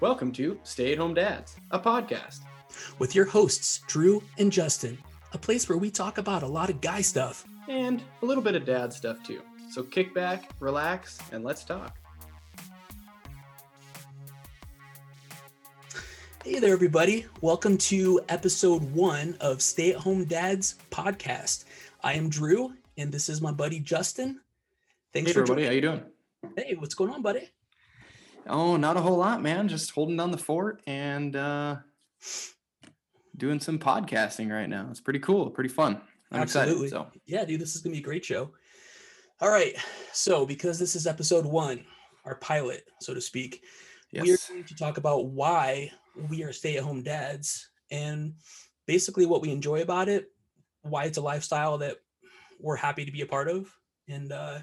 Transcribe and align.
Welcome 0.00 0.32
to 0.32 0.58
Stay 0.62 0.92
at 0.92 0.98
Home 0.98 1.14
Dads, 1.14 1.56
a 1.70 1.78
podcast. 1.78 2.40
with 2.98 3.14
your 3.14 3.24
hosts, 3.26 3.80
Drew 3.88 4.22
and 4.38 4.50
Justin, 4.50 4.96
a 5.32 5.38
place 5.38 5.68
where 5.68 5.76
we 5.78 5.90
talk 5.90 6.18
about 6.18 6.42
a 6.42 6.46
lot 6.46 6.70
of 6.70 6.80
guy 6.80 7.00
stuff. 7.02 7.44
and 7.68 8.02
a 8.22 8.26
little 8.26 8.42
bit 8.42 8.54
of 8.56 8.64
dad 8.64 8.92
stuff 8.92 9.22
too. 9.22 9.42
So 9.70 9.82
kick 9.82 10.14
back, 10.14 10.50
relax, 10.58 11.18
and 11.32 11.44
let's 11.44 11.64
talk. 11.64 11.96
Hey 16.44 16.58
there, 16.58 16.72
everybody. 16.72 17.26
Welcome 17.42 17.76
to 17.78 18.20
episode 18.28 18.82
one 18.94 19.36
of 19.40 19.60
Stay 19.60 19.90
at 19.90 19.96
Home 19.98 20.24
Dads 20.24 20.76
podcast. 20.90 21.64
I 22.02 22.14
am 22.14 22.28
Drew, 22.30 22.72
and 22.96 23.12
this 23.12 23.28
is 23.28 23.40
my 23.42 23.52
buddy 23.52 23.78
Justin. 23.80 24.40
Thanks 25.12 25.28
Hey 25.30 25.34
for 25.34 25.40
everybody, 25.42 25.66
how 25.66 25.72
you 25.72 25.80
doing? 25.82 26.02
Hey, 26.56 26.74
what's 26.78 26.94
going 26.94 27.10
on, 27.12 27.20
buddy? 27.22 27.50
Oh, 28.46 28.76
not 28.76 28.96
a 28.96 29.00
whole 29.00 29.16
lot, 29.16 29.42
man. 29.42 29.68
Just 29.68 29.90
holding 29.90 30.16
down 30.16 30.30
the 30.30 30.38
fort 30.38 30.82
and 30.86 31.36
uh 31.36 31.76
doing 33.36 33.60
some 33.60 33.78
podcasting 33.78 34.52
right 34.52 34.68
now. 34.68 34.86
It's 34.90 35.00
pretty 35.00 35.18
cool, 35.20 35.50
pretty 35.50 35.70
fun. 35.70 36.00
I'm 36.30 36.42
Absolutely. 36.42 36.86
excited. 36.86 37.12
So 37.12 37.20
Yeah, 37.26 37.44
dude, 37.44 37.60
this 37.60 37.74
is 37.74 37.82
going 37.82 37.92
to 37.92 37.96
be 37.96 38.02
a 38.02 38.04
great 38.04 38.24
show. 38.24 38.50
All 39.40 39.50
right. 39.50 39.74
So, 40.12 40.44
because 40.44 40.78
this 40.78 40.94
is 40.94 41.06
episode 41.06 41.46
one, 41.46 41.84
our 42.24 42.36
pilot, 42.36 42.84
so 43.00 43.14
to 43.14 43.20
speak, 43.20 43.64
we 44.12 44.30
are 44.32 44.36
going 44.48 44.64
to 44.64 44.74
talk 44.76 44.98
about 44.98 45.26
why 45.28 45.90
we 46.28 46.42
are 46.42 46.52
stay 46.52 46.76
at 46.76 46.84
home 46.84 47.02
dads 47.02 47.70
and 47.90 48.34
basically 48.86 49.24
what 49.24 49.40
we 49.40 49.50
enjoy 49.50 49.80
about 49.82 50.08
it, 50.08 50.30
why 50.82 51.04
it's 51.04 51.18
a 51.18 51.22
lifestyle 51.22 51.78
that 51.78 51.96
we're 52.60 52.76
happy 52.76 53.04
to 53.04 53.12
be 53.12 53.22
a 53.22 53.26
part 53.26 53.48
of. 53.48 53.74
And 54.08 54.32
uh, 54.32 54.58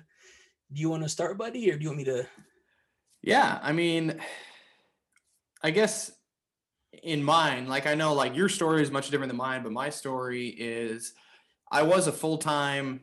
do 0.72 0.82
you 0.82 0.90
want 0.90 1.04
to 1.04 1.10
start, 1.10 1.38
buddy, 1.38 1.72
or 1.72 1.78
do 1.78 1.84
you 1.84 1.90
want 1.90 1.98
me 1.98 2.04
to? 2.06 2.28
Yeah, 3.28 3.60
I 3.62 3.74
mean, 3.74 4.22
I 5.62 5.72
guess 5.72 6.12
in 7.04 7.24
mine, 7.24 7.68
like 7.68 7.86
I 7.86 7.94
know 7.94 8.14
like 8.14 8.36
your 8.36 8.48
story 8.48 8.82
is 8.82 8.90
much 8.90 9.10
different 9.10 9.30
than 9.30 9.38
mine, 9.38 9.64
but 9.64 9.74
my 9.74 9.90
story 9.90 10.48
is 10.48 11.14
I 11.70 11.82
was 11.82 12.08
a 12.08 12.12
full 12.12 12.38
time 12.38 13.02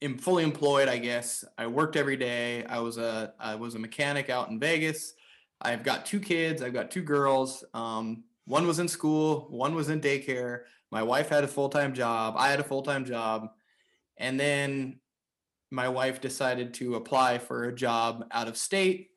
am 0.00 0.18
fully 0.18 0.42
employed, 0.42 0.88
I 0.88 0.98
guess. 0.98 1.44
I 1.56 1.68
worked 1.68 1.94
every 1.94 2.16
day. 2.16 2.64
I 2.64 2.80
was 2.80 2.98
a 2.98 3.34
I 3.38 3.54
was 3.54 3.76
a 3.76 3.78
mechanic 3.78 4.28
out 4.28 4.50
in 4.50 4.58
Vegas. 4.58 5.14
I've 5.60 5.84
got 5.84 6.04
two 6.04 6.18
kids, 6.18 6.60
I've 6.60 6.72
got 6.72 6.90
two 6.90 7.02
girls. 7.02 7.62
Um, 7.74 8.24
one 8.46 8.66
was 8.66 8.80
in 8.80 8.88
school, 8.88 9.46
one 9.50 9.76
was 9.76 9.88
in 9.88 10.00
daycare. 10.00 10.62
My 10.90 11.04
wife 11.04 11.28
had 11.28 11.44
a 11.44 11.48
full-time 11.48 11.94
job, 11.94 12.34
I 12.36 12.50
had 12.50 12.58
a 12.58 12.64
full-time 12.64 13.04
job. 13.04 13.50
And 14.16 14.40
then 14.40 14.98
my 15.70 15.88
wife 15.88 16.20
decided 16.20 16.74
to 16.74 16.96
apply 16.96 17.38
for 17.38 17.64
a 17.64 17.74
job 17.74 18.26
out 18.32 18.48
of 18.48 18.56
state 18.56 19.10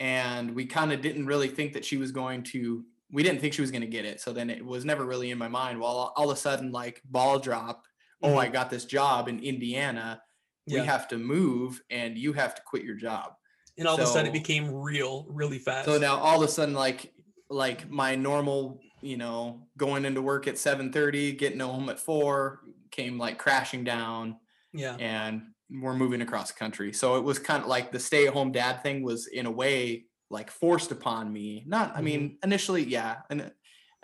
and 0.00 0.54
we 0.54 0.66
kind 0.66 0.92
of 0.92 1.00
didn't 1.00 1.26
really 1.26 1.48
think 1.48 1.72
that 1.72 1.84
she 1.84 1.96
was 1.96 2.12
going 2.12 2.42
to 2.42 2.84
we 3.12 3.22
didn't 3.22 3.40
think 3.40 3.52
she 3.54 3.60
was 3.60 3.70
going 3.70 3.82
to 3.82 3.86
get 3.86 4.04
it 4.04 4.20
so 4.20 4.32
then 4.32 4.50
it 4.50 4.64
was 4.64 4.84
never 4.84 5.04
really 5.04 5.30
in 5.30 5.38
my 5.38 5.48
mind 5.48 5.80
well 5.80 6.12
all, 6.16 6.30
of 6.30 6.36
a 6.36 6.40
sudden 6.40 6.72
like 6.72 7.00
ball 7.04 7.38
drop 7.38 7.84
oh 8.22 8.36
i 8.36 8.44
mm-hmm. 8.44 8.52
got 8.52 8.70
this 8.70 8.84
job 8.84 9.28
in 9.28 9.38
indiana 9.38 10.20
Yeah. 10.66 10.80
we 10.80 10.86
have 10.86 11.08
to 11.08 11.18
move 11.18 11.80
and 11.90 12.18
you 12.18 12.32
have 12.32 12.54
to 12.54 12.62
quit 12.62 12.84
your 12.84 12.96
job 12.96 13.34
and 13.78 13.88
all 13.88 13.94
of 13.94 14.00
a 14.00 14.06
sudden 14.06 14.28
it 14.28 14.32
became 14.32 14.72
real, 14.72 15.26
really 15.28 15.58
fast. 15.58 15.86
so 15.86 15.98
now 15.98 16.16
all 16.16 16.42
of 16.42 16.48
a 16.48 16.52
sudden 16.52 16.74
like 16.74 17.12
like 17.50 17.90
my 17.90 18.14
normal 18.14 18.80
you 19.00 19.16
know 19.16 19.66
going 19.76 20.04
into 20.04 20.22
work 20.22 20.48
at 20.48 20.54
7:30 20.54 21.36
getting 21.38 21.60
home 21.60 21.88
at 21.88 22.00
4 22.00 22.60
came 22.90 23.18
like 23.18 23.38
crashing 23.38 23.84
down 23.84 24.36
yeah. 24.72 24.96
and 24.98 25.42
we're 25.80 25.94
moving 25.94 26.22
across 26.22 26.52
the 26.52 26.58
country. 26.58 26.92
So 26.92 27.16
it 27.16 27.22
was 27.24 27.38
kind 27.38 27.62
of 27.62 27.68
like 27.68 27.90
the 27.92 27.98
stay 28.00 28.26
at 28.26 28.32
home 28.32 28.52
dad 28.52 28.82
thing 28.82 29.02
was 29.02 29.26
in 29.26 29.46
a 29.46 29.50
way 29.50 30.06
like 30.30 30.50
forced 30.50 30.90
upon 30.90 31.32
me. 31.32 31.64
Not, 31.66 31.96
I 31.96 32.00
mean, 32.02 32.38
initially, 32.42 32.82
yeah, 32.84 33.22
and 33.30 33.52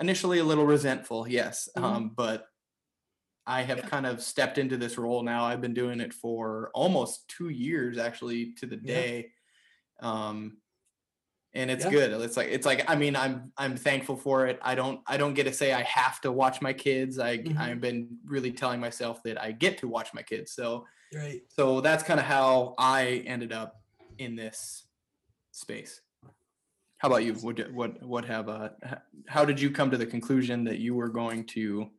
initially 0.01 0.39
a 0.39 0.45
little 0.45 0.67
resentful, 0.67 1.27
yes. 1.29 1.69
Mhm. 1.77 1.83
Um, 1.83 2.09
but 2.11 2.47
I 3.47 3.63
have 3.63 3.79
Yeah. 3.79 3.89
kind 3.89 4.07
of 4.07 4.23
stepped 4.23 4.59
into 4.59 4.77
this 4.77 4.97
role 4.99 5.23
now. 5.23 5.45
I've 5.45 5.61
been 5.61 5.75
doing 5.75 6.01
it 6.01 6.13
for 6.13 6.71
almost 6.75 7.29
two 7.29 7.49
years 7.49 7.99
actually 7.99 8.53
to 8.55 8.67
the 8.67 8.77
Yeah. 8.77 8.95
day. 8.95 9.33
Um, 10.01 10.59
and 11.55 11.71
it's 11.71 11.85
Yeah. 11.85 11.91
good. 11.91 12.13
It's 12.23 12.37
like 12.37 12.49
it's 12.49 12.67
like 12.67 12.89
I 12.89 12.95
mean 12.97 13.17
I'm 13.17 13.53
I'm 13.57 13.77
thankful 13.77 14.17
for 14.17 14.47
it. 14.47 14.59
I 14.63 14.75
don't 14.75 15.01
I 15.07 15.17
don't 15.17 15.35
get 15.35 15.45
to 15.45 15.53
say 15.53 15.73
I 15.73 15.83
have 15.83 16.21
to 16.23 16.33
watch 16.33 16.61
my 16.63 16.73
kids. 16.73 17.19
I 17.19 17.39
Mhm. 17.39 17.57
I've 17.59 17.81
been 17.81 18.19
really 18.25 18.53
telling 18.53 18.81
myself 18.81 19.23
that 19.25 19.41
I 19.41 19.53
get 19.53 19.79
to 19.79 19.89
watch 19.89 20.15
my 20.15 20.23
kids. 20.23 20.53
So 20.53 20.87
Right. 21.15 21.43
so 21.49 21.81
that's 21.81 22.05
kind 22.05 22.21
of 22.21 22.27
how 22.27 22.75
I 22.79 23.25
ended 23.27 23.53
up 23.53 23.83
in 24.19 24.37
this 24.37 24.85
space. 25.51 26.01
How 26.99 27.09
about 27.09 27.25
you? 27.25 27.35
What 27.35 27.73
what 27.73 28.01
what 28.03 28.25
have 28.27 28.49
uh 28.49 28.71
how 29.27 29.45
did 29.45 29.59
you 29.61 29.71
come 29.71 29.91
to 29.91 29.97
the 29.97 30.07
conclusion 30.07 30.65
that 30.65 30.79
you 30.79 30.95
were 30.95 31.09
going 31.09 31.45
to 31.47 31.91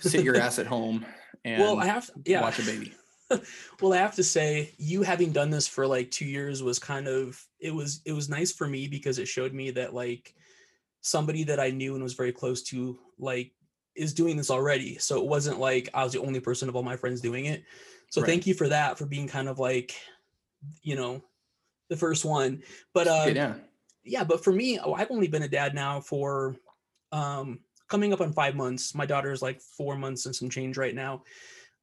sit 0.00 0.22
your 0.24 0.36
ass 0.44 0.58
at 0.58 0.66
home 0.66 1.04
and 1.44 1.60
well, 1.62 1.78
I 1.80 1.86
have 1.86 2.08
yeah. 2.24 2.40
watch 2.42 2.58
a 2.60 2.62
baby? 2.64 2.94
well, 3.80 3.92
I 3.92 3.98
have 3.98 4.14
to 4.16 4.24
say, 4.24 4.74
you 4.78 5.02
having 5.02 5.32
done 5.32 5.50
this 5.50 5.66
for 5.66 5.86
like 5.86 6.10
two 6.10 6.26
years 6.26 6.62
was 6.62 6.78
kind 6.78 7.08
of 7.08 7.42
it 7.58 7.74
was 7.74 8.00
it 8.04 8.12
was 8.12 8.28
nice 8.28 8.52
for 8.52 8.66
me 8.66 8.88
because 8.88 9.18
it 9.18 9.26
showed 9.26 9.52
me 9.52 9.70
that 9.72 9.94
like 9.94 10.34
somebody 11.00 11.44
that 11.44 11.60
I 11.60 11.70
knew 11.70 11.94
and 11.94 12.02
was 12.02 12.14
very 12.14 12.32
close 12.32 12.62
to 12.64 12.98
like 13.18 13.52
is 13.94 14.14
doing 14.14 14.36
this 14.36 14.50
already. 14.50 14.98
So 14.98 15.18
it 15.18 15.26
wasn't 15.26 15.60
like 15.60 15.88
I 15.94 16.02
was 16.04 16.12
the 16.12 16.20
only 16.20 16.40
person 16.40 16.68
of 16.68 16.76
all 16.76 16.82
my 16.82 16.96
friends 16.96 17.20
doing 17.20 17.46
it. 17.46 17.64
So 18.10 18.20
Right. 18.20 18.28
thank 18.28 18.46
you 18.46 18.54
for 18.54 18.68
that 18.68 18.98
for 18.98 19.06
being 19.06 19.28
kind 19.28 19.48
of 19.48 19.58
like, 19.58 19.94
you 20.82 20.96
know, 20.96 21.22
the 21.88 21.96
first 21.96 22.24
one. 22.24 22.62
But 22.92 23.06
uh 23.06 23.32
yeah. 23.34 23.54
yeah, 24.02 24.24
but 24.24 24.42
for 24.42 24.52
me, 24.52 24.78
oh, 24.78 24.94
I've 24.94 25.10
only 25.10 25.28
been 25.28 25.42
a 25.42 25.48
dad 25.48 25.74
now 25.74 26.00
for 26.00 26.56
um 27.12 27.60
coming 27.88 28.12
up 28.12 28.20
on 28.20 28.32
five 28.32 28.54
months. 28.56 28.94
My 28.94 29.06
daughter's 29.06 29.42
like 29.42 29.60
four 29.60 29.96
months 29.96 30.26
and 30.26 30.34
some 30.34 30.50
change 30.50 30.76
right 30.76 30.94
now. 30.94 31.22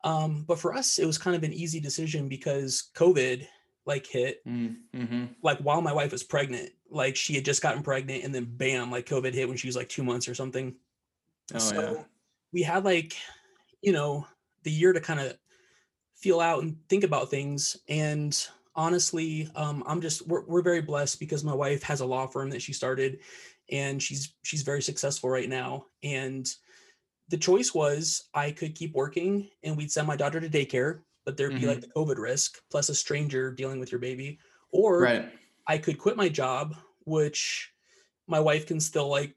Um, 0.03 0.43
but 0.47 0.59
for 0.59 0.73
us, 0.73 0.99
it 0.99 1.05
was 1.05 1.17
kind 1.17 1.35
of 1.35 1.43
an 1.43 1.53
easy 1.53 1.79
decision 1.79 2.27
because 2.27 2.89
COVID 2.95 3.47
like 3.85 4.05
hit 4.05 4.45
Mm-hmm. 4.45 5.25
like 5.41 5.59
while 5.59 5.81
my 5.81 5.93
wife 5.93 6.11
was 6.11 6.23
pregnant. 6.23 6.71
Like 6.89 7.15
she 7.15 7.33
had 7.33 7.45
just 7.45 7.61
gotten 7.61 7.83
pregnant 7.83 8.23
and 8.23 8.33
then 8.33 8.45
bam, 8.45 8.91
like 8.91 9.07
COVID 9.07 9.33
hit 9.33 9.47
when 9.47 9.57
she 9.57 9.67
was 9.67 9.75
like 9.75 9.89
two 9.89 10.03
months 10.03 10.27
or 10.27 10.35
something. 10.35 10.75
Oh 11.53 11.59
so 11.59 11.81
yeah. 11.81 12.03
we 12.53 12.61
had 12.63 12.83
like, 12.83 13.15
you 13.81 13.91
know, 13.91 14.27
the 14.63 14.71
year 14.71 14.93
to 14.93 14.99
kind 14.99 15.19
of 15.19 15.37
feel 16.15 16.39
out 16.39 16.63
and 16.63 16.77
think 16.89 17.03
about 17.03 17.29
things. 17.29 17.77
And 17.87 18.37
honestly, 18.75 19.49
um, 19.55 19.83
I'm 19.87 20.01
just 20.01 20.27
we're, 20.27 20.45
we're 20.45 20.61
very 20.61 20.81
blessed 20.81 21.19
because 21.19 21.43
my 21.43 21.53
wife 21.53 21.83
has 21.83 22.01
a 22.01 22.05
law 22.05 22.27
firm 22.27 22.49
that 22.51 22.61
she 22.61 22.73
started 22.73 23.19
and 23.71 24.01
she's 24.01 24.33
she's 24.43 24.61
very 24.63 24.81
successful 24.81 25.29
right 25.29 25.49
now. 25.49 25.85
And 26.03 26.47
the 27.31 27.37
choice 27.37 27.73
was 27.73 28.25
I 28.33 28.51
could 28.51 28.75
keep 28.75 28.93
working 28.93 29.49
and 29.63 29.75
we'd 29.77 29.91
send 29.91 30.05
my 30.05 30.17
daughter 30.17 30.39
to 30.41 30.49
daycare, 30.49 30.99
but 31.25 31.37
there'd 31.37 31.59
be 31.59 31.65
like 31.65 31.79
mm-hmm. 31.79 31.89
the 32.05 32.13
COVID 32.13 32.19
risk 32.19 32.59
plus 32.69 32.89
a 32.89 32.95
stranger 32.95 33.51
dealing 33.51 33.79
with 33.79 33.91
your 33.91 33.99
baby. 33.99 34.37
Or 34.71 34.99
Right. 34.99 35.31
I 35.65 35.77
could 35.77 35.97
quit 35.97 36.17
my 36.17 36.27
job, 36.27 36.75
which 37.05 37.71
my 38.27 38.39
wife 38.39 38.67
can 38.67 38.81
still 38.81 39.07
like 39.07 39.33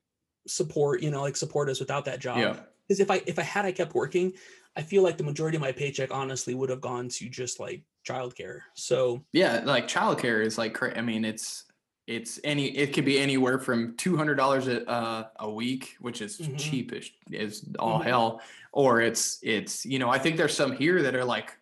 support, 0.48 1.02
you 1.02 1.10
know, 1.10 1.22
like 1.22 1.36
support 1.36 1.68
us 1.68 1.78
without 1.78 2.04
that 2.06 2.18
job. 2.18 2.38
Yeah. 2.38 2.56
Because 2.86 2.98
if 2.98 3.10
I 3.10 3.22
if 3.26 3.38
I 3.38 3.42
had 3.42 3.64
I 3.64 3.72
kept 3.72 3.94
working, 3.94 4.32
I 4.76 4.82
feel 4.82 5.04
like 5.04 5.16
the 5.16 5.24
majority 5.24 5.56
of 5.56 5.62
my 5.62 5.72
paycheck 5.72 6.12
honestly 6.12 6.54
would 6.54 6.70
have 6.70 6.80
gone 6.80 7.08
to 7.08 7.28
just 7.28 7.60
like 7.60 7.84
childcare. 8.06 8.60
So 8.74 9.24
Yeah, 9.32 9.62
like 9.64 9.86
childcare 9.86 10.44
is 10.44 10.58
like 10.58 10.76
I 10.82 11.00
mean, 11.00 11.24
it's 11.24 11.64
it's 12.06 12.38
any 12.44 12.66
it 12.76 12.92
could 12.92 13.04
be 13.04 13.18
anywhere 13.18 13.58
from 13.58 13.96
two 13.96 14.16
hundred 14.16 14.34
dollars 14.34 14.66
a 14.68 14.86
uh, 14.88 15.28
a 15.40 15.50
week, 15.50 15.96
which 16.00 16.20
is 16.20 16.38
Mhm. 16.38 16.56
cheapish 16.56 17.10
is 17.30 17.64
all 17.78 18.00
Mhm. 18.00 18.04
hell, 18.04 18.42
or 18.72 19.00
it's 19.00 19.38
it's 19.42 19.86
you 19.86 19.98
know 19.98 20.10
I 20.10 20.18
think 20.18 20.36
there's 20.36 20.54
some 20.54 20.76
here 20.76 21.02
that 21.02 21.14
are 21.14 21.24
like 21.24 21.56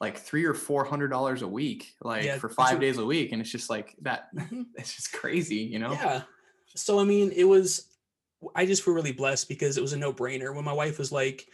like 0.00 0.18
three 0.18 0.44
or 0.44 0.54
four 0.54 0.84
hundred 0.84 1.08
dollars 1.08 1.42
a 1.42 1.48
week, 1.48 1.94
like 2.02 2.24
Yeah, 2.24 2.38
for 2.38 2.48
five 2.48 2.80
days 2.80 2.98
a 2.98 3.04
week, 3.04 3.32
and 3.32 3.40
it's 3.40 3.50
just 3.50 3.68
like 3.70 3.94
that. 4.02 4.34
Mhm. 4.34 4.66
It's 4.76 4.94
just 4.94 5.12
crazy, 5.12 5.56
you 5.56 5.78
know. 5.78 5.92
yeah. 5.92 6.22
So 6.74 6.98
I 6.98 7.04
mean, 7.04 7.30
it 7.32 7.44
was 7.44 7.88
I 8.54 8.66
just 8.66 8.82
feel 8.84 8.94
really 8.94 9.12
blessed 9.12 9.48
because 9.48 9.76
it 9.78 9.80
was 9.82 9.92
a 9.94 9.96
no-brainer. 9.98 10.54
When 10.54 10.64
my 10.64 10.72
wife 10.72 10.98
was 10.98 11.10
like, 11.12 11.48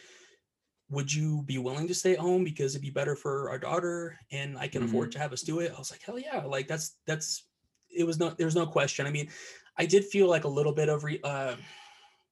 Would 0.91 1.13
you 1.13 1.43
be 1.45 1.57
willing 1.59 1.89
to 1.89 1.95
stay 1.95 2.13
at 2.13 2.19
home 2.19 2.45
because 2.45 2.75
it'd 2.75 2.83
be 2.83 2.91
better 2.91 3.17
for 3.17 3.49
our 3.51 3.59
daughter 3.59 4.19
and 4.31 4.59
I 4.59 4.69
can 4.69 4.83
afford 4.83 5.11
to 5.13 5.19
have 5.19 5.33
us 5.33 5.41
do 5.43 5.61
it? 5.61 5.73
I 5.75 5.79
was 5.79 5.91
like, 5.91 6.03
hell 6.03 6.19
yeah. 6.19 6.43
Like 6.45 6.69
that's 6.69 6.97
that's 7.07 7.45
it 7.95 8.05
was 8.05 8.19
no 8.19 8.31
there's 8.31 8.55
no 8.57 8.67
question. 8.67 9.07
I 9.07 9.11
mean, 9.11 9.29
I 9.77 9.87
did 9.87 10.05
feel 10.05 10.29
like 10.29 10.45
a 10.45 10.49
little 10.49 10.73
bit 10.73 10.89
of 10.89 11.05
re, 11.05 11.21
uh 11.25 11.57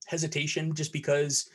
hesitation 0.07 0.75
just 0.75 0.93
because 0.93 1.51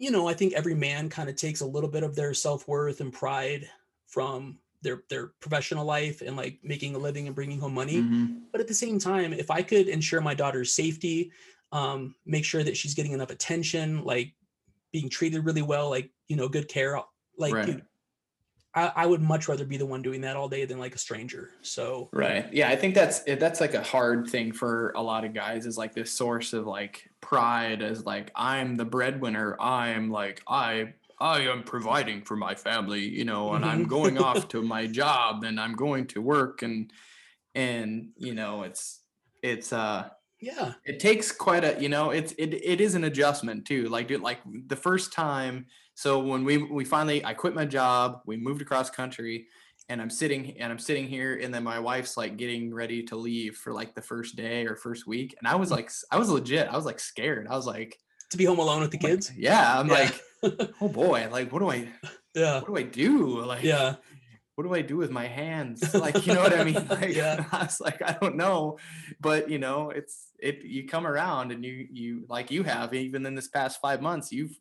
you 0.00 0.12
know, 0.12 0.28
I 0.28 0.34
think 0.34 0.52
every 0.52 0.76
man 0.76 1.08
kind 1.08 1.28
of 1.28 1.34
takes 1.34 1.60
a 1.60 1.66
little 1.66 1.90
bit 1.90 2.04
of 2.04 2.14
their 2.14 2.32
self-worth 2.32 3.00
and 3.00 3.12
pride 3.12 3.68
from 4.06 4.60
their 4.82 5.02
their 5.10 5.28
professional 5.40 5.84
life 5.84 6.22
and 6.22 6.36
like 6.36 6.60
making 6.62 6.94
a 6.94 6.98
living 6.98 7.26
and 7.26 7.34
bringing 7.34 7.58
home 7.58 7.74
money 7.74 8.02
Mhm. 8.02 8.42
but 8.52 8.60
at 8.60 8.68
the 8.68 8.74
same 8.74 8.98
time 9.00 9.32
if 9.32 9.50
i 9.50 9.60
could 9.60 9.88
ensure 9.88 10.20
my 10.20 10.34
daughter's 10.34 10.72
safety 10.72 11.32
um, 11.72 12.14
make 12.24 12.44
sure 12.44 12.62
that 12.62 12.76
she's 12.76 12.94
getting 12.94 13.12
enough 13.12 13.30
attention 13.30 14.04
like 14.04 14.34
being 14.92 15.10
treated 15.10 15.44
really 15.44 15.62
well 15.62 15.90
like 15.90 16.10
you 16.28 16.36
know 16.36 16.48
good 16.48 16.68
care 16.68 16.98
like 17.36 17.54
Right. 17.54 17.82
I, 18.74 18.92
I 18.96 19.06
would 19.06 19.20
much 19.22 19.48
rather 19.48 19.64
be 19.66 19.76
the 19.76 19.86
one 19.86 20.02
doing 20.02 20.22
that 20.22 20.36
all 20.36 20.48
day 20.48 20.64
than 20.64 20.78
like 20.78 20.94
a 20.94 20.98
stranger. 20.98 21.50
So 21.62 22.12
Right. 22.12 22.50
Yeah, 22.54 22.70
I 22.70 22.76
think 22.76 22.94
that's 22.94 23.22
eh, 23.26 23.34
that's 23.34 23.60
like 23.60 23.74
a 23.74 23.82
hard 23.82 24.28
thing 24.28 24.52
for 24.52 24.92
a 24.92 25.02
lot 25.02 25.24
of 25.26 25.34
guys 25.34 25.66
is 25.66 25.76
like 25.76 25.92
this 25.94 26.10
source 26.10 26.54
of 26.54 26.66
like 26.66 27.10
pride 27.20 27.82
as 27.82 28.06
like 28.06 28.30
I'm 28.34 28.76
the 28.76 28.86
breadwinner. 28.86 29.60
I'm 29.60 30.10
like 30.10 30.42
I 30.48 30.94
I 31.20 31.40
am 31.40 31.64
providing 31.64 32.22
for 32.24 32.34
my 32.34 32.54
family, 32.54 33.06
you 33.06 33.26
know, 33.26 33.52
and 33.52 33.64
I'm 33.64 33.84
Mhm. 33.84 33.88
going 33.88 34.16
off 34.16 34.48
to 34.48 34.62
my 34.62 34.86
job 34.86 35.44
and 35.44 35.60
I'm 35.60 35.74
going 35.74 36.06
to 36.08 36.22
work 36.22 36.62
and 36.62 36.90
and 37.54 38.12
you 38.16 38.34
know, 38.34 38.64
it's 38.64 39.04
it's 39.42 39.72
uh 39.72 40.10
yeah, 40.40 40.74
it 40.84 41.00
takes 41.00 41.32
quite 41.32 41.64
a 41.64 41.80
you 41.80 41.88
know 41.88 42.10
it's 42.10 42.32
it, 42.38 42.54
it 42.54 42.80
is 42.80 42.94
an 42.94 43.04
adjustment 43.04 43.66
too 43.66 43.88
like 43.88 44.08
dude, 44.08 44.20
like 44.20 44.38
the 44.66 44.76
first 44.76 45.12
time 45.12 45.66
so 45.94 46.20
when 46.20 46.44
we 46.44 46.58
we 46.58 46.84
finally 46.84 47.24
i 47.24 47.34
quit 47.34 47.54
my 47.54 47.64
job 47.64 48.20
we 48.26 48.36
moved 48.36 48.62
across 48.62 48.88
country 48.88 49.46
and 49.88 50.00
i'm 50.00 50.10
sitting 50.10 50.56
and 50.60 50.70
i'm 50.72 50.78
sitting 50.78 51.08
here 51.08 51.36
and 51.42 51.52
then 51.52 51.64
my 51.64 51.78
wife's 51.80 52.16
like 52.16 52.36
getting 52.36 52.72
ready 52.72 53.02
to 53.02 53.16
leave 53.16 53.56
for 53.56 53.72
like 53.72 53.94
the 53.94 54.02
first 54.02 54.36
day 54.36 54.64
or 54.66 54.76
first 54.76 55.06
week 55.08 55.34
and 55.40 55.48
i 55.48 55.56
was 55.56 55.70
like 55.72 55.90
i 56.12 56.16
was 56.16 56.30
legit 56.30 56.68
i 56.68 56.76
was 56.76 56.84
like 56.84 57.00
scared 57.00 57.46
i 57.48 57.56
was 57.56 57.66
like 57.66 57.98
to 58.30 58.36
be 58.36 58.44
home 58.44 58.58
alone 58.60 58.80
with 58.80 58.90
the 58.92 58.98
like, 58.98 59.10
kids. 59.14 59.32
yeah 59.36 59.78
i'm 59.80 59.88
Yeah. 59.88 59.94
like 59.94 60.70
oh 60.80 60.88
boy 60.88 61.28
like 61.32 61.50
what 61.52 61.58
do 61.58 61.70
i 61.70 61.88
Yeah, 62.34 62.60
what 62.60 62.68
do 62.68 62.76
i 62.76 62.82
do 62.84 63.40
like 63.44 63.64
yeah, 63.64 63.96
what 64.54 64.64
do 64.64 64.74
I 64.74 64.82
do 64.82 64.96
with 64.96 65.12
my 65.12 65.28
hands? 65.28 65.94
Like, 65.94 66.26
you 66.26 66.34
know 66.34 66.42
what 66.42 66.52
I 66.52 66.64
mean? 66.64 66.74
Like, 66.90 67.14
Yeah. 67.14 67.44
I 67.52 67.62
was 67.62 67.80
like, 67.80 68.02
I 68.02 68.18
don't 68.20 68.34
know, 68.34 68.78
but 69.20 69.48
you 69.48 69.60
know, 69.60 69.90
it's 69.90 70.27
it. 70.38 70.62
You 70.64 70.86
come 70.86 71.06
around 71.06 71.52
and 71.52 71.64
you 71.64 71.86
you 71.90 72.24
like 72.28 72.50
you 72.50 72.62
have 72.64 72.94
even 72.94 73.24
in 73.26 73.34
this 73.34 73.48
past 73.48 73.80
five 73.80 74.00
months, 74.02 74.32
you've 74.32 74.58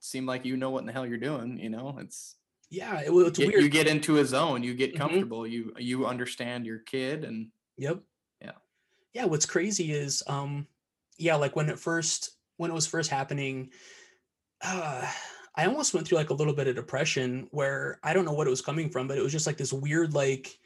seemed 0.00 0.26
like 0.26 0.44
you 0.44 0.56
know 0.56 0.70
what 0.70 0.80
in 0.80 0.86
the 0.86 0.92
hell 0.92 1.06
you're 1.06 1.18
doing. 1.18 1.58
You 1.58 1.70
know, 1.70 1.98
it's 2.00 2.36
yeah. 2.70 3.00
It, 3.00 3.10
it's 3.12 3.38
get- 3.38 3.48
weird. 3.48 3.62
you 3.62 3.68
get 3.68 3.86
into 3.86 4.18
a 4.18 4.24
zone, 4.24 4.62
you 4.62 4.74
get 4.74 4.94
Mhm. 4.94 4.98
comfortable, 4.98 5.46
you 5.46 5.72
you 5.78 6.06
understand 6.06 6.66
your 6.66 6.78
kid, 6.80 7.24
and 7.24 7.48
Yep. 7.76 8.00
Yeah. 8.42 8.52
Yeah, 9.12 9.24
what's 9.24 9.46
crazy 9.46 9.92
is 9.92 10.22
um 10.26 10.66
yeah, 11.18 11.34
like 11.36 11.56
when 11.56 11.68
it 11.68 11.78
first 11.78 12.30
when 12.56 12.70
it 12.70 12.74
was 12.74 12.86
first 12.86 13.10
happening, 13.10 13.70
uh 14.62 15.10
I 15.56 15.66
almost 15.66 15.92
went 15.94 16.06
through 16.06 16.18
like 16.18 16.30
a 16.30 16.34
little 16.34 16.54
bit 16.54 16.68
of 16.68 16.76
depression 16.76 17.48
where 17.50 17.98
I 18.02 18.12
don't 18.14 18.24
know 18.24 18.32
what 18.32 18.46
it 18.46 18.50
was 18.50 18.62
coming 18.62 18.88
from, 18.88 19.08
but 19.08 19.18
it 19.18 19.22
was 19.22 19.32
just 19.32 19.46
like 19.46 19.56
this 19.56 19.72
weird 19.72 20.14
like 20.14 20.58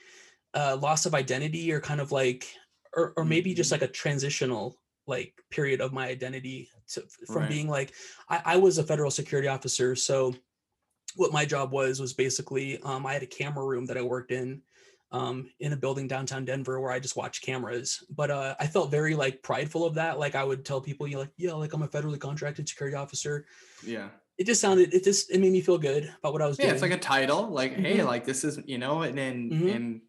uh 0.55 0.77
loss 0.81 1.07
of 1.07 1.15
identity 1.15 1.73
or 1.73 1.81
kind 1.81 2.01
of 2.01 2.13
like 2.13 2.47
or 2.97 3.13
or 3.17 3.25
maybe 3.25 3.55
just 3.55 3.73
like 3.73 3.83
a 3.83 3.89
transitional 3.89 4.77
like 5.07 5.35
period 5.51 5.81
of 5.81 5.93
my 5.93 6.09
identity 6.09 6.69
to, 6.89 7.03
from 7.27 7.43
Right. 7.43 7.49
being 7.49 7.69
like 7.69 7.93
I, 8.29 8.43
I 8.45 8.57
was 8.57 8.79
a 8.79 8.85
federal 8.85 9.11
security 9.11 9.49
officer 9.49 9.95
so 9.97 10.35
what 11.17 11.33
my 11.33 11.45
job 11.45 11.71
was 11.73 12.01
was 12.01 12.13
basically 12.13 12.81
um, 12.83 13.07
I 13.07 13.13
had 13.13 13.23
a 13.23 13.27
camera 13.27 13.65
room 13.65 13.87
that 13.87 13.97
I 13.97 14.03
worked 14.03 14.33
in 14.33 14.63
um, 15.13 15.49
in 15.61 15.73
a 15.73 15.77
building 15.77 16.09
downtown 16.09 16.45
Denver 16.45 16.81
where 16.81 16.91
I 16.91 16.99
just 16.99 17.17
watched 17.17 17.45
cameras. 17.45 18.03
But 18.11 18.33
uh, 18.33 18.57
I 18.59 18.67
felt 18.67 18.91
very 18.91 19.15
like 19.15 19.43
prideful 19.43 19.85
of 19.85 19.95
that. 19.95 20.19
Like 20.19 20.35
I 20.35 20.43
would 20.43 20.65
tell 20.65 20.81
people, 20.81 21.07
you 21.07 21.15
know, 21.15 21.21
like, 21.21 21.31
yeah, 21.37 21.53
like 21.53 21.73
I'm 21.73 21.83
a 21.83 21.89
federally 21.89 22.19
contracted 22.19 22.69
security 22.69 22.97
officer. 22.97 23.47
yeah, 23.87 24.09
It 24.39 24.45
just 24.47 24.61
sounded, 24.61 24.93
it 24.93 25.05
just, 25.05 25.31
it 25.31 25.39
made 25.41 25.53
me 25.53 25.61
feel 25.61 25.79
good 25.79 26.13
about 26.19 26.33
what 26.33 26.43
I 26.43 26.47
was 26.47 26.57
doing. 26.57 26.67
yeah, 26.69 26.73
doing. 26.73 26.83
it's 26.91 26.91
like 26.91 26.99
a 26.99 27.03
title. 27.03 27.47
Like, 27.47 27.75
hey, 27.75 27.99
Mhm. 27.99 28.07
like 28.07 28.25
this 28.25 28.43
is 28.43 28.59
you 28.67 28.79
know, 28.79 29.03
and 29.03 29.17
and 29.19 29.53
Mhm. 29.53 29.71
and 29.77 30.01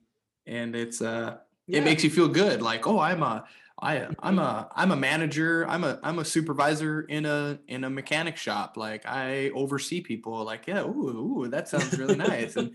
and 0.48 0.76
it's 0.76 1.02
uh 1.02 1.38
yeah, 1.68 1.80
it 1.80 1.84
makes 1.84 2.04
you 2.04 2.10
feel 2.10 2.28
good 2.28 2.62
like 2.62 2.88
oh 2.88 3.00
i'm 3.00 3.24
a 3.24 3.46
i 3.82 4.08
i'm 4.20 4.38
Mhm. 4.38 4.40
a 4.40 4.70
i'm 4.76 4.92
a 4.92 4.96
manager 4.96 5.68
i'm 5.68 5.84
a 5.84 6.00
i'm 6.04 6.20
a 6.20 6.26
supervisor 6.26 7.02
in 7.04 7.26
a 7.26 7.60
in 7.68 7.84
a 7.84 7.90
mechanic 7.90 8.38
shop 8.38 8.78
like 8.78 9.06
i 9.06 9.50
oversee 9.52 10.02
people 10.02 10.44
like 10.44 10.68
yeah 10.68 10.82
ooh, 10.82 11.44
ooh 11.44 11.48
that 11.50 11.68
sounds 11.68 11.98
really 11.98 12.16
nice 12.16 12.56
and 12.56 12.74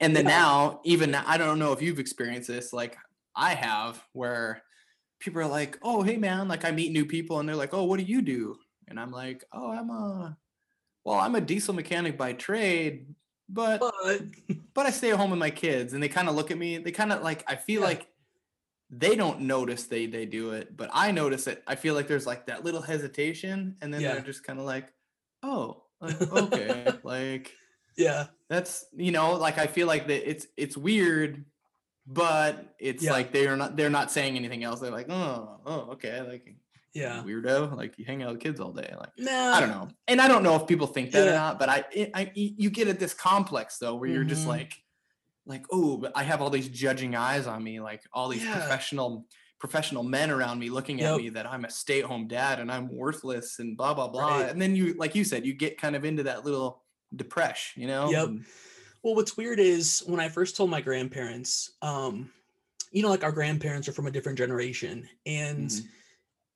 and 0.00 0.16
then 0.16 0.24
Yeah. 0.26 0.30
now 0.40 0.80
even 0.84 1.10
now, 1.10 1.24
i 1.26 1.36
don't 1.36 1.58
know 1.58 1.72
if 1.72 1.82
you've 1.82 1.98
experienced 1.98 2.48
this 2.48 2.72
like 2.72 2.96
i 3.36 3.54
have 3.54 4.02
where 4.12 4.62
people 5.20 5.40
are 5.40 5.46
like 5.46 5.78
oh 5.82 6.02
hey 6.02 6.16
man 6.16 6.48
like 6.48 6.64
i 6.64 6.70
meet 6.70 6.92
new 6.92 7.04
people 7.06 7.40
and 7.40 7.48
they're 7.48 7.56
like 7.56 7.74
oh 7.74 7.84
what 7.84 7.98
do 7.98 8.04
you 8.06 8.22
do 8.22 8.56
and 8.88 8.98
i'm 8.98 9.10
like 9.10 9.44
oh 9.52 9.70
i'm 9.70 9.90
a 9.90 10.38
well 11.04 11.18
i'm 11.18 11.34
a 11.34 11.40
diesel 11.40 11.74
mechanic 11.74 12.16
by 12.18 12.32
trade 12.32 13.14
but 13.48 13.80
but 13.80 14.22
but 14.74 14.86
I 14.86 14.90
stay 14.90 15.10
at 15.10 15.16
home 15.16 15.30
with 15.30 15.38
my 15.40 15.50
kids 15.50 15.92
and 15.92 16.02
they 16.02 16.08
kind 16.08 16.28
of 16.28 16.34
look 16.34 16.50
at 16.50 16.58
me. 16.58 16.78
They 16.78 16.92
kind 16.92 17.12
of 17.12 17.22
like 17.22 17.44
I 17.50 17.56
feel 17.56 17.80
Yeah. 17.80 17.86
like 17.88 18.08
they 18.90 19.14
don't 19.16 19.42
notice 19.42 19.84
they 19.84 20.06
they 20.06 20.26
do 20.26 20.50
it, 20.52 20.76
but 20.76 20.90
I 20.92 21.12
notice 21.12 21.46
it. 21.46 21.62
I 21.66 21.76
feel 21.76 21.94
like 21.94 22.08
there's 22.08 22.26
like 22.26 22.46
that 22.46 22.64
little 22.64 22.82
hesitation 22.82 23.76
and 23.80 23.92
then 23.94 24.00
Yeah. 24.00 24.12
they're 24.14 24.22
just 24.22 24.44
kind 24.44 24.58
of 24.58 24.64
like, 24.66 24.92
"Oh, 25.42 25.84
like, 26.00 26.20
okay." 26.20 26.92
like 27.04 27.52
yeah, 27.96 28.26
that's, 28.48 28.86
you 28.92 29.12
know, 29.12 29.34
like 29.34 29.58
I 29.58 29.66
feel 29.66 29.86
like 29.86 30.06
that 30.08 30.28
it's 30.28 30.46
it's 30.56 30.76
weird, 30.76 31.44
but 32.06 32.74
it's 32.78 33.02
Yeah. 33.04 33.12
like 33.12 33.32
they're 33.32 33.56
not 33.56 33.76
they're 33.76 33.90
not 33.90 34.10
saying 34.10 34.36
anything 34.36 34.64
else. 34.64 34.80
They're 34.80 34.90
like, 34.90 35.10
"Oh, 35.10 35.60
oh, 35.66 35.80
okay." 35.92 36.20
Like 36.22 36.56
yeah. 36.92 37.22
weirdo, 37.24 37.76
like 37.76 37.96
you 37.98 38.04
hang 38.04 38.22
out 38.24 38.32
with 38.32 38.40
kids 38.40 38.58
all 38.58 38.72
day. 38.72 38.92
Like 38.98 39.10
Nah, 39.18 39.52
I 39.54 39.60
don't 39.60 39.70
know. 39.70 39.88
And 40.08 40.20
I 40.20 40.26
don't 40.26 40.42
know 40.42 40.56
if 40.56 40.66
people 40.66 40.88
think 40.88 41.12
that 41.12 41.28
or 41.28 41.32
not, 41.32 41.58
but 41.60 41.68
I, 41.68 41.84
it, 41.92 42.10
I, 42.14 42.32
you 42.34 42.68
get 42.70 42.88
at 42.88 42.98
this 42.98 43.14
complex 43.14 43.78
though, 43.78 43.94
where 43.94 44.08
you're 44.10 44.24
just 44.24 44.44
Mhm. 44.44 44.48
like, 44.48 44.82
like, 45.50 45.66
oh, 45.70 45.98
but 45.98 46.12
I 46.16 46.22
have 46.22 46.40
all 46.40 46.50
these 46.50 46.68
judging 46.68 47.14
eyes 47.14 47.46
on 47.46 47.62
me, 47.62 47.80
like 47.80 48.02
all 48.12 48.28
these 48.28 48.44
Yeah. 48.44 48.52
professional, 48.52 49.26
professional 49.58 50.02
men 50.02 50.30
around 50.30 50.58
me 50.58 50.70
looking 50.70 51.02
at 51.02 51.14
me 51.14 51.28
that 51.30 51.46
I'm 51.46 51.64
a 51.66 51.70
stay-at-home 51.70 52.28
dad 52.28 52.60
and 52.60 52.72
I'm 52.72 52.88
worthless 52.88 53.58
and 53.58 53.76
blah 53.76 53.92
blah 53.94 54.08
blah. 54.08 54.40
Right. 54.40 54.50
And 54.50 54.60
then 54.62 54.74
you, 54.76 54.94
like 54.94 55.14
you 55.14 55.24
said, 55.24 55.44
you 55.44 55.52
get 55.54 55.76
kind 55.78 55.94
of 55.96 56.04
into 56.04 56.22
that 56.24 56.44
little 56.44 56.84
depression, 57.14 57.82
you 57.82 57.88
know? 57.88 58.10
Yep. 58.10 58.28
Well, 59.02 59.14
what's 59.14 59.36
weird 59.36 59.58
is 59.60 60.00
when 60.06 60.20
I 60.20 60.28
first 60.28 60.56
told 60.56 60.70
my 60.70 60.80
grandparents, 60.80 61.76
um, 61.82 62.32
you 62.92 63.02
know, 63.02 63.08
like 63.08 63.24
our 63.24 63.32
grandparents 63.32 63.88
are 63.88 63.92
from 63.92 64.06
a 64.06 64.10
different 64.10 64.38
generation, 64.38 65.08
and 65.26 65.70
Mhm. 65.70 65.88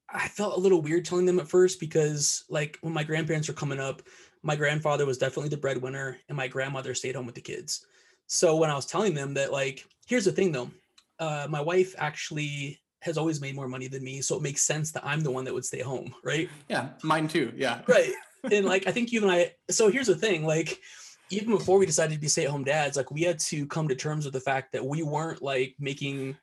I 0.09 0.29
felt 0.29 0.57
a 0.57 0.61
little 0.61 0.83
weird 0.83 1.05
telling 1.05 1.27
them 1.27 1.41
at 1.41 1.49
first 1.49 1.81
because, 1.81 2.45
like, 2.51 2.79
when 2.83 2.93
my 2.93 3.05
grandparents 3.05 3.49
were 3.49 3.55
coming 3.55 3.81
up, 3.81 4.03
my 4.43 4.57
grandfather 4.57 5.07
was 5.07 5.19
definitely 5.19 5.49
the 5.51 5.57
breadwinner, 5.57 6.19
and 6.29 6.37
my 6.37 6.49
grandmother 6.49 6.95
stayed 6.95 7.17
home 7.17 7.27
with 7.27 7.35
the 7.35 7.41
kids. 7.41 7.87
So 8.27 8.57
when 8.57 8.71
I 8.71 8.75
was 8.77 8.87
telling 8.87 9.15
them 9.15 9.35
that, 9.35 9.53
like, 9.53 9.85
here's 10.07 10.25
the 10.25 10.33
thing 10.33 10.53
though, 10.53 10.71
uh, 11.19 11.47
my 11.49 11.61
wife 11.61 11.95
actually 11.99 12.81
has 13.01 13.19
always 13.19 13.41
made 13.41 13.55
more 13.55 13.69
money 13.69 13.87
than 13.87 14.03
me, 14.03 14.23
so 14.23 14.35
it 14.37 14.43
makes 14.43 14.63
sense 14.63 14.91
that 14.93 15.05
I'm 15.05 15.21
the 15.21 15.31
one 15.31 15.45
that 15.45 15.53
would 15.55 15.65
stay 15.65 15.81
home, 15.81 16.15
right? 16.25 16.49
Yeah, 16.69 16.89
mine 17.03 17.29
too. 17.29 17.53
Yeah. 17.55 17.83
right 17.87 18.13
and 18.53 18.67
like 18.67 18.87
i 18.87 18.91
think 18.93 19.11
you 19.11 19.23
and 19.23 19.31
i 19.31 19.51
so 19.71 19.91
here's 19.91 20.07
the 20.07 20.15
thing 20.15 20.45
like 20.45 20.79
even 21.31 21.49
before 21.57 21.79
we 21.79 21.87
decided 21.87 22.13
to 22.13 22.21
be 22.21 22.29
stay-at-home 22.29 22.63
dads 22.63 22.95
like 22.95 23.11
we 23.11 23.23
had 23.23 23.39
to 23.39 23.67
come 23.69 23.89
to 23.89 23.95
terms 23.95 24.27
with 24.27 24.35
the 24.35 24.41
fact 24.41 24.71
that 24.71 24.85
we 24.85 25.03
weren't 25.03 25.41
like 25.41 25.75
making 25.79 26.37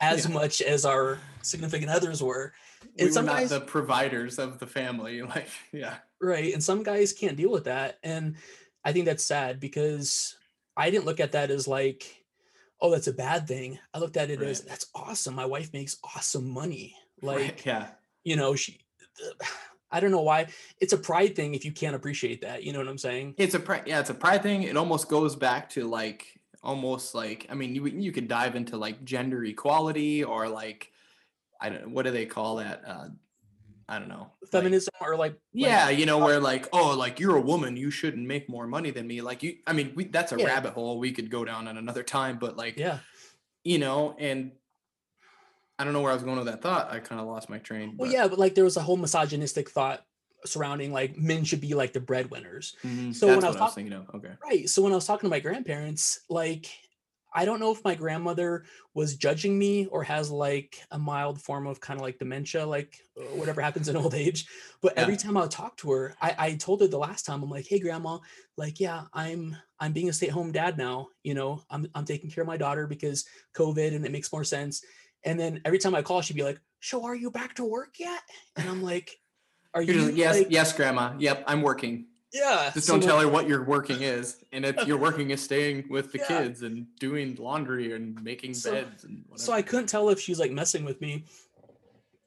as 0.00 0.26
Yeah. 0.26 0.34
much 0.34 0.60
as 0.62 0.84
our 0.84 1.16
significant 1.42 1.92
others 1.92 2.20
were 2.20 2.52
We 2.98 3.04
were 3.06 3.22
not 3.22 3.26
guys- 3.26 3.50
the 3.50 3.60
providers 3.60 4.40
of 4.40 4.58
the 4.58 4.66
family. 4.66 5.22
Like, 5.34 5.48
yeah. 5.72 5.98
right 6.20 6.52
and 6.52 6.60
some 6.62 6.82
guys 6.82 7.12
can't 7.12 7.36
deal 7.36 7.52
with 7.52 7.64
that 7.64 7.98
and 8.02 8.34
i 8.84 8.90
think 8.92 9.04
that's 9.06 9.24
sad 9.24 9.60
because 9.60 10.34
i 10.76 10.90
didn't 10.90 11.04
look 11.04 11.20
at 11.20 11.32
that 11.32 11.50
as 11.50 11.66
like 11.68 12.24
oh 12.80 12.90
that's 12.90 13.06
a 13.06 13.12
bad 13.12 13.46
thing 13.46 13.78
i 13.92 13.98
looked 13.98 14.16
at 14.16 14.30
it 14.30 14.42
as 14.42 14.60
that's 14.60 14.86
awesome 14.94 15.34
my 15.34 15.46
wife 15.46 15.72
makes 15.72 15.96
awesome 16.16 16.48
money 16.48 16.94
Right, 17.22 17.36
like 17.40 17.64
yeah. 17.64 17.88
you 18.24 18.36
know 18.36 18.54
she 18.54 18.80
i 19.90 20.00
don't 20.00 20.10
know 20.10 20.22
why 20.22 20.46
it's 20.80 20.92
a 20.92 20.98
pride 20.98 21.36
thing 21.36 21.54
if 21.54 21.64
you 21.64 21.72
can't 21.72 21.94
appreciate 21.94 22.40
that 22.42 22.64
you 22.64 22.72
know 22.72 22.78
what 22.80 22.88
i'm 22.88 22.98
saying 22.98 23.34
It's 23.38 23.54
a 23.54 23.60
pride, 23.60 23.84
yeah, 23.86 24.00
it's 24.00 24.10
a 24.10 24.14
pride 24.14 24.42
thing. 24.42 24.64
It 24.64 24.76
almost 24.76 25.08
goes 25.08 25.36
back 25.36 25.70
to 25.70 25.86
like 25.86 26.26
almost 26.62 27.14
like 27.14 27.46
I 27.50 27.54
mean, 27.54 27.74
you 27.74 27.86
you 27.86 28.10
could 28.10 28.26
dive 28.26 28.56
into 28.56 28.76
like 28.76 29.04
gender 29.04 29.44
equality 29.44 30.24
or 30.24 30.48
like 30.48 30.90
I 31.60 31.68
don't 31.68 31.82
know, 31.82 31.88
what 31.94 32.04
do 32.04 32.10
they 32.10 32.26
call 32.26 32.56
that? 32.56 32.82
Uh, 32.86 33.08
I 33.88 33.98
don't 33.98 34.08
know. 34.08 34.30
like- 34.40 34.50
feminism 34.50 34.92
or 35.00 35.16
like 35.16 35.32
like- 35.32 35.40
yeah, 35.52 35.90
you 35.90 36.06
know, 36.06 36.18
where 36.18 36.40
like 36.40 36.68
oh, 36.72 36.96
like 36.96 37.20
you're 37.20 37.36
a 37.36 37.40
woman, 37.40 37.76
you 37.76 37.90
shouldn't 37.90 38.26
make 38.26 38.48
more 38.48 38.66
money 38.66 38.90
than 38.90 39.06
me. 39.06 39.20
Like 39.20 39.42
you, 39.42 39.56
I 39.66 39.72
mean, 39.72 39.92
we, 39.94 40.04
that's 40.04 40.32
a 40.32 40.36
Yeah. 40.38 40.46
rabbit 40.46 40.72
hole 40.74 40.98
we 40.98 41.12
could 41.12 41.30
go 41.30 41.44
down 41.44 41.68
at 41.68 41.76
another 41.76 42.02
time. 42.02 42.38
But 42.38 42.56
like, 42.56 42.78
yeah 42.78 42.98
you 43.66 43.78
know, 43.78 44.14
and 44.18 44.52
I 45.78 45.84
don't 45.84 45.92
know 45.94 46.02
where 46.02 46.10
I 46.12 46.14
was 46.14 46.22
going 46.22 46.36
with 46.36 46.46
that 46.46 46.60
thought. 46.62 46.92
I 46.92 47.00
kind 47.00 47.20
of 47.20 47.26
lost 47.26 47.48
my 47.48 47.58
train. 47.58 47.94
well 47.96 48.08
but- 48.08 48.14
yeah 48.14 48.28
but 48.28 48.38
like 48.38 48.54
there 48.54 48.64
was 48.64 48.76
a 48.76 48.82
whole 48.82 48.96
misogynistic 48.96 49.70
thought 49.70 50.04
surrounding 50.46 50.92
like 50.92 51.16
men 51.16 51.42
should 51.42 51.60
be 51.62 51.72
like 51.72 51.94
the 51.94 52.00
breadwinners 52.00 52.76
Mhm, 52.84 53.14
So 53.14 53.26
that's 53.26 53.36
when 53.36 53.44
I 53.44 53.48
was 53.48 53.56
I 53.56 53.64
was 53.64 53.74
thinking 53.74 53.94
of. 53.94 54.10
Okay. 54.14 54.32
right 54.44 54.68
so 54.68 54.82
when 54.82 54.92
i 54.92 54.94
was 54.94 55.06
talking 55.06 55.26
to 55.26 55.30
my 55.30 55.40
grandparents 55.40 56.20
like 56.28 56.66
i 57.34 57.44
don't 57.44 57.60
know 57.60 57.72
if 57.72 57.84
my 57.84 57.94
grandmother 57.94 58.64
was 58.94 59.16
judging 59.16 59.58
me 59.58 59.86
or 59.86 60.02
has 60.02 60.30
like 60.30 60.80
a 60.92 60.98
mild 60.98 61.40
form 61.40 61.66
of 61.66 61.80
kind 61.80 61.98
of 61.98 62.02
like 62.02 62.18
dementia 62.18 62.64
like 62.64 62.98
uh, 63.18 63.22
whatever 63.36 63.60
happens 63.60 63.88
in 63.88 63.96
old 63.96 64.14
age 64.14 64.46
but 64.80 64.96
every 64.96 65.16
time 65.16 65.36
i 65.36 65.40
would 65.40 65.50
talk 65.50 65.76
to 65.76 65.90
her 65.90 66.14
I, 66.20 66.34
I 66.38 66.54
told 66.54 66.80
her 66.80 66.86
the 66.86 66.98
last 66.98 67.26
time 67.26 67.42
i'm 67.42 67.50
like 67.50 67.66
hey 67.66 67.78
grandma 67.78 68.18
like 68.56 68.80
yeah 68.80 69.02
i'm 69.12 69.56
i'm 69.80 69.92
being 69.92 70.08
a 70.08 70.12
stay-at-home 70.12 70.52
dad 70.52 70.78
now 70.78 71.08
you 71.22 71.34
know 71.34 71.62
i'm, 71.70 71.86
I'm 71.94 72.04
taking 72.04 72.30
care 72.30 72.42
of 72.42 72.48
my 72.48 72.56
daughter 72.56 72.86
because 72.86 73.24
covid 73.54 73.94
and 73.94 74.04
it 74.04 74.12
makes 74.12 74.32
more 74.32 74.44
sense 74.44 74.82
and 75.24 75.38
then 75.38 75.60
every 75.64 75.78
time 75.78 75.94
i 75.94 76.02
call 76.02 76.20
she'd 76.20 76.36
be 76.36 76.42
like 76.42 76.60
so 76.80 77.04
are 77.04 77.14
you 77.16 77.30
back 77.30 77.54
to 77.56 77.64
work 77.64 77.94
yet 77.98 78.20
and 78.56 78.68
i'm 78.68 78.82
like 78.82 79.18
are 79.74 79.82
you 79.82 80.10
yes, 80.10 80.38
like, 80.38 80.46
yes, 80.50 80.72
grandma. 80.72 81.14
Yep, 81.18 81.44
I'm 81.48 81.60
working. 81.60 82.06
Yeah. 82.34 82.70
Just 82.74 82.88
so, 82.88 82.94
don't 82.94 83.02
tell 83.02 83.20
her 83.20 83.28
what 83.28 83.48
your 83.48 83.62
working 83.64 84.02
is, 84.02 84.44
and 84.52 84.66
if 84.66 84.86
your 84.88 84.98
working 85.06 85.30
is 85.30 85.40
staying 85.42 85.84
with 85.88 86.10
the 86.12 86.18
Yeah. 86.18 86.26
kids 86.26 86.62
and 86.62 86.86
doing 86.98 87.36
laundry 87.36 87.92
and 87.92 88.20
making 88.22 88.54
So- 88.54 88.72
beds 88.72 89.04
and 89.04 89.24
whatever. 89.28 89.38
So 89.44 89.52
I 89.52 89.62
couldn't 89.62 89.86
tell 89.86 90.08
if 90.10 90.18
she 90.20 90.32
was 90.32 90.40
like 90.40 90.50
messing 90.50 90.84
with 90.84 91.00
me 91.00 91.24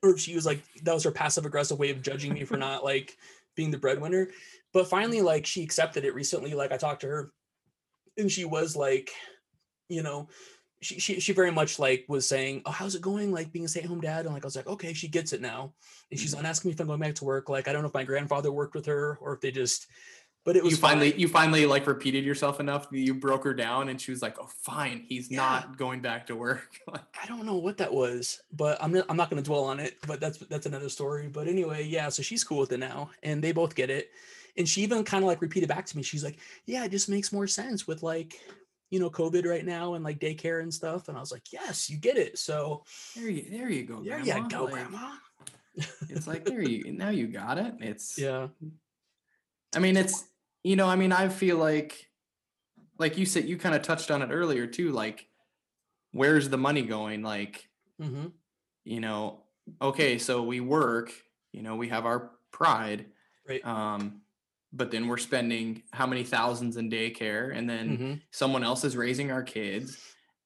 or 0.01 0.11
if 0.11 0.19
she 0.19 0.33
was 0.33 0.45
like 0.45 0.63
that 0.83 0.93
was 0.93 1.03
her 1.03 1.11
passive 1.11 1.45
aggressive 1.45 1.77
way 1.77 1.89
of 1.91 2.01
judging 2.01 2.33
me 2.33 2.45
for 2.45 2.55
not 2.67 2.83
like 2.85 3.17
being 3.55 3.69
the 3.69 3.77
breadwinner. 3.77 4.29
But 4.73 4.87
finally, 4.87 5.21
like 5.21 5.45
she 5.45 5.61
accepted 5.63 6.05
it 6.05 6.15
recently. 6.15 6.53
Like 6.53 6.71
I 6.71 6.77
talked 6.77 7.01
to 7.01 7.07
her 7.07 7.31
and 8.17 8.31
she 8.31 8.45
was 8.45 8.75
like, 8.75 9.11
you 9.89 10.03
know, 10.03 10.29
she 10.81 10.99
she, 10.99 11.19
she 11.19 11.33
very 11.33 11.51
much 11.51 11.79
like 11.79 12.05
was 12.07 12.27
saying, 12.27 12.61
Oh, 12.65 12.71
how's 12.71 12.95
it 12.95 13.01
going? 13.01 13.31
Like 13.31 13.51
being 13.51 13.65
a 13.65 13.67
stay-at-home 13.67 14.01
dad. 14.01 14.25
And 14.25 14.33
like 14.33 14.43
I 14.43 14.47
was 14.47 14.55
like, 14.55 14.67
okay, 14.67 14.93
she 14.93 15.07
gets 15.07 15.33
it 15.33 15.41
now. 15.41 15.73
And 16.11 16.19
she's 16.19 16.33
mm-hmm. 16.33 16.43
not 16.43 16.49
asking 16.49 16.69
me 16.69 16.73
if 16.73 16.79
I'm 16.79 16.87
going 16.87 16.99
back 16.99 17.15
to 17.15 17.25
work. 17.25 17.49
Like 17.49 17.67
I 17.67 17.73
don't 17.73 17.81
know 17.81 17.87
if 17.87 17.93
my 17.93 18.03
grandfather 18.03 18.51
worked 18.51 18.75
with 18.75 18.85
her 18.85 19.17
or 19.21 19.33
if 19.33 19.41
they 19.41 19.51
just 19.51 19.87
but 20.45 20.55
it 20.55 20.63
was 20.63 20.71
you 20.71 20.77
finally 20.77 21.11
fine. 21.11 21.19
you 21.19 21.27
finally 21.27 21.65
like 21.65 21.85
repeated 21.87 22.23
yourself 22.23 22.61
enough 22.61 22.89
that 22.89 22.97
you 22.97 23.13
broke 23.13 23.43
her 23.43 23.53
down 23.53 23.89
and 23.89 23.99
she 23.99 24.11
was 24.11 24.21
like 24.21 24.37
oh 24.39 24.47
fine 24.61 25.03
he's 25.05 25.29
Yeah. 25.29 25.39
not 25.39 25.77
going 25.77 25.99
back 25.99 26.27
to 26.27 26.37
work 26.37 26.69
Like, 26.87 27.01
I 27.21 27.25
don't 27.25 27.45
know 27.45 27.57
what 27.57 27.77
that 27.79 27.93
was, 27.93 28.41
but 28.53 28.81
I'm 28.81 28.93
not, 28.93 29.05
I'm 29.09 29.17
not 29.17 29.29
going 29.29 29.43
to 29.43 29.45
dwell 29.45 29.65
on 29.65 29.79
it. 29.81 29.97
But 30.07 30.21
that's 30.21 30.37
that's 30.37 30.65
another 30.65 30.87
story. 30.89 31.27
But 31.27 31.47
anyway, 31.47 31.83
yeah. 31.83 32.07
So 32.09 32.23
she's 32.23 32.43
cool 32.45 32.59
with 32.59 32.71
it 32.71 32.79
now, 32.79 33.09
and 33.23 33.43
they 33.43 33.51
both 33.51 33.75
get 33.75 33.89
it. 33.89 34.09
And 34.57 34.67
she 34.67 34.81
even 34.83 35.03
kind 35.03 35.23
of 35.23 35.27
like 35.27 35.41
repeated 35.41 35.67
back 35.67 35.85
to 35.87 35.97
me. 35.97 36.03
She's 36.03 36.23
like, 36.23 36.37
"Yeah, 36.65 36.85
it 36.85 36.91
just 36.91 37.09
makes 37.09 37.33
more 37.33 37.45
sense 37.45 37.87
with 37.87 38.03
like, 38.03 38.39
you 38.89 38.99
know, 38.99 39.09
COVID 39.09 39.45
right 39.45 39.65
now 39.65 39.93
and 39.95 40.03
like 40.03 40.19
daycare 40.19 40.61
and 40.61 40.73
stuff." 40.73 41.07
And 41.09 41.17
I 41.17 41.19
was 41.19 41.31
like, 41.31 41.51
"Yes, 41.51 41.89
you 41.89 41.97
get 41.97 42.17
it." 42.17 42.37
So 42.39 42.83
there 43.15 43.29
you 43.29 43.49
there 43.49 43.69
you 43.69 43.83
go 43.83 44.01
there 44.03 44.19
grandma. 44.21 44.43
you 44.43 44.49
go, 44.49 44.63
Like, 44.65 44.73
Grandma. 44.73 45.11
it's 46.09 46.25
like 46.27 46.43
there 46.45 46.61
you 46.61 46.91
now 46.91 47.09
you 47.09 47.27
got 47.27 47.57
it 47.59 47.75
it's 47.81 48.17
Yeah. 48.17 48.47
i 49.75 49.79
mean 49.79 49.95
it's 49.95 50.25
you 50.63 50.75
know 50.75 50.87
i 50.87 50.95
mean 50.95 51.11
i 51.11 51.29
feel 51.29 51.57
like 51.57 52.09
like 52.97 53.15
you 53.19 53.27
said 53.27 53.45
you 53.45 53.57
kind 53.57 53.75
of 53.75 53.83
touched 53.83 54.09
on 54.09 54.23
it 54.23 54.29
earlier 54.31 54.65
too 54.65 54.91
like 54.91 55.27
where's 56.13 56.49
the 56.49 56.57
money 56.57 56.81
going 56.81 57.21
like 57.21 57.69
Mm-hmm. 58.01 58.27
you 58.85 58.99
know 59.01 59.43
okay 59.79 60.17
so 60.17 60.41
we 60.43 60.61
work 60.61 61.11
you 61.51 61.61
know 61.61 61.75
we 61.75 61.89
have 61.89 62.05
our 62.07 62.31
pride 62.51 63.05
Right. 63.47 63.63
um 63.65 64.21
but 64.73 64.91
then 64.91 65.07
we're 65.07 65.17
spending 65.17 65.83
how 65.93 66.07
many 66.07 66.23
thousands 66.23 66.77
in 66.77 66.89
daycare 66.89 67.55
and 67.55 67.69
then 67.69 68.01
hmm 68.01 68.27
someone 68.31 68.63
else 68.63 68.83
is 68.83 68.97
raising 68.97 69.31
our 69.31 69.43
kids. 69.43 69.99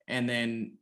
And 0.07 0.29
then 0.29 0.77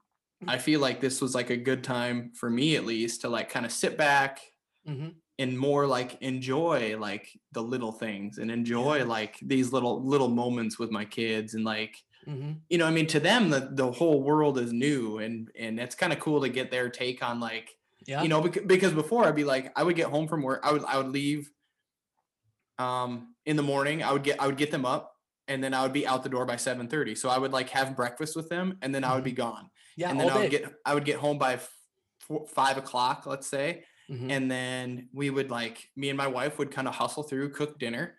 i 0.47 0.57
feel 0.57 0.79
like 0.79 1.01
this 1.01 1.21
was 1.21 1.35
like 1.35 1.49
a 1.51 1.57
good 1.57 1.83
time 1.83 2.31
for 2.33 2.49
me 2.49 2.75
at 2.77 2.85
least 2.85 3.21
to 3.21 3.29
like 3.29 3.49
kind 3.49 3.65
of 3.65 3.71
sit 3.71 3.97
back 3.97 4.39
hmm 4.85 5.21
and 5.37 5.57
more 5.57 5.87
like 5.87 6.21
enjoy 6.21 6.97
like 6.97 7.39
the 7.53 7.61
little 7.63 7.91
things 7.91 8.37
and 8.37 8.51
enjoy 8.51 9.05
Yeah. 9.05 9.05
like 9.05 9.37
these 9.41 9.71
little 9.71 10.03
little 10.05 10.27
moments 10.27 10.77
with 10.77 10.91
my 10.91 11.05
kids 11.05 11.53
and 11.53 11.63
like 11.63 12.03
hmm 12.25 12.69
you 12.69 12.77
know 12.77 12.87
i 12.87 12.91
mean 12.91 13.07
to 13.07 13.19
them 13.19 13.49
the, 13.49 13.69
the 13.73 13.91
whole 13.91 14.23
world 14.23 14.57
is 14.59 14.73
new 14.73 15.19
and 15.19 15.51
and 15.57 15.79
it's 15.79 15.95
kind 15.95 16.13
of 16.13 16.19
cool 16.19 16.41
to 16.41 16.49
get 16.49 16.71
their 16.71 16.89
take 16.89 17.23
on 17.23 17.39
like 17.39 17.77
Yeah. 18.07 18.23
you 18.23 18.29
know 18.29 18.41
because, 18.41 18.63
because 18.65 18.93
before 18.93 19.25
i'd 19.25 19.35
be 19.35 19.43
like 19.45 19.71
i 19.77 19.83
would 19.83 19.95
get 19.95 20.09
home 20.09 20.27
from 20.27 20.43
work 20.43 20.61
i 20.63 20.71
would 20.71 20.85
i 20.85 20.97
would 20.97 21.09
leave 21.09 21.51
um 22.79 23.35
in 23.45 23.55
the 23.55 23.63
morning 23.63 24.01
i 24.03 24.11
would 24.11 24.23
get 24.23 24.41
i 24.41 24.47
would 24.47 24.57
get 24.57 24.71
them 24.71 24.85
up 24.85 25.13
and 25.47 25.63
then 25.63 25.73
i 25.73 25.83
would 25.83 25.93
be 25.93 26.07
out 26.07 26.23
the 26.23 26.29
door 26.29 26.45
by 26.45 26.55
7:30 26.55 27.15
so 27.17 27.29
i 27.29 27.37
would 27.37 27.51
like 27.51 27.69
have 27.69 27.95
breakfast 27.95 28.35
with 28.35 28.49
them 28.49 28.77
and 28.81 28.93
then 28.95 29.03
i 29.03 29.13
would 29.15 29.23
be 29.23 29.31
gone 29.33 29.69
Mm-hmm. 29.99 30.01
yeah. 30.01 30.09
and 30.11 30.19
then 30.19 30.29
i 30.29 30.35
would 30.39 30.49
day. 30.51 30.59
get 30.59 30.73
i 30.85 30.93
would 30.93 31.05
get 31.05 31.17
home 31.17 31.37
by 31.37 31.59
four, 32.21 32.47
five 32.47 32.77
o'clock 32.77 33.25
let's 33.25 33.47
say 33.47 33.83
Mhm. 34.09 34.31
and 34.31 34.49
then 34.49 35.09
we 35.13 35.29
would 35.29 35.51
like 35.51 35.87
me 35.95 36.09
and 36.09 36.17
my 36.17 36.25
wife 36.25 36.57
would 36.57 36.71
kind 36.71 36.87
of 36.87 36.95
hustle 36.95 37.21
through 37.21 37.49
cook 37.51 37.77
dinner 37.77 38.15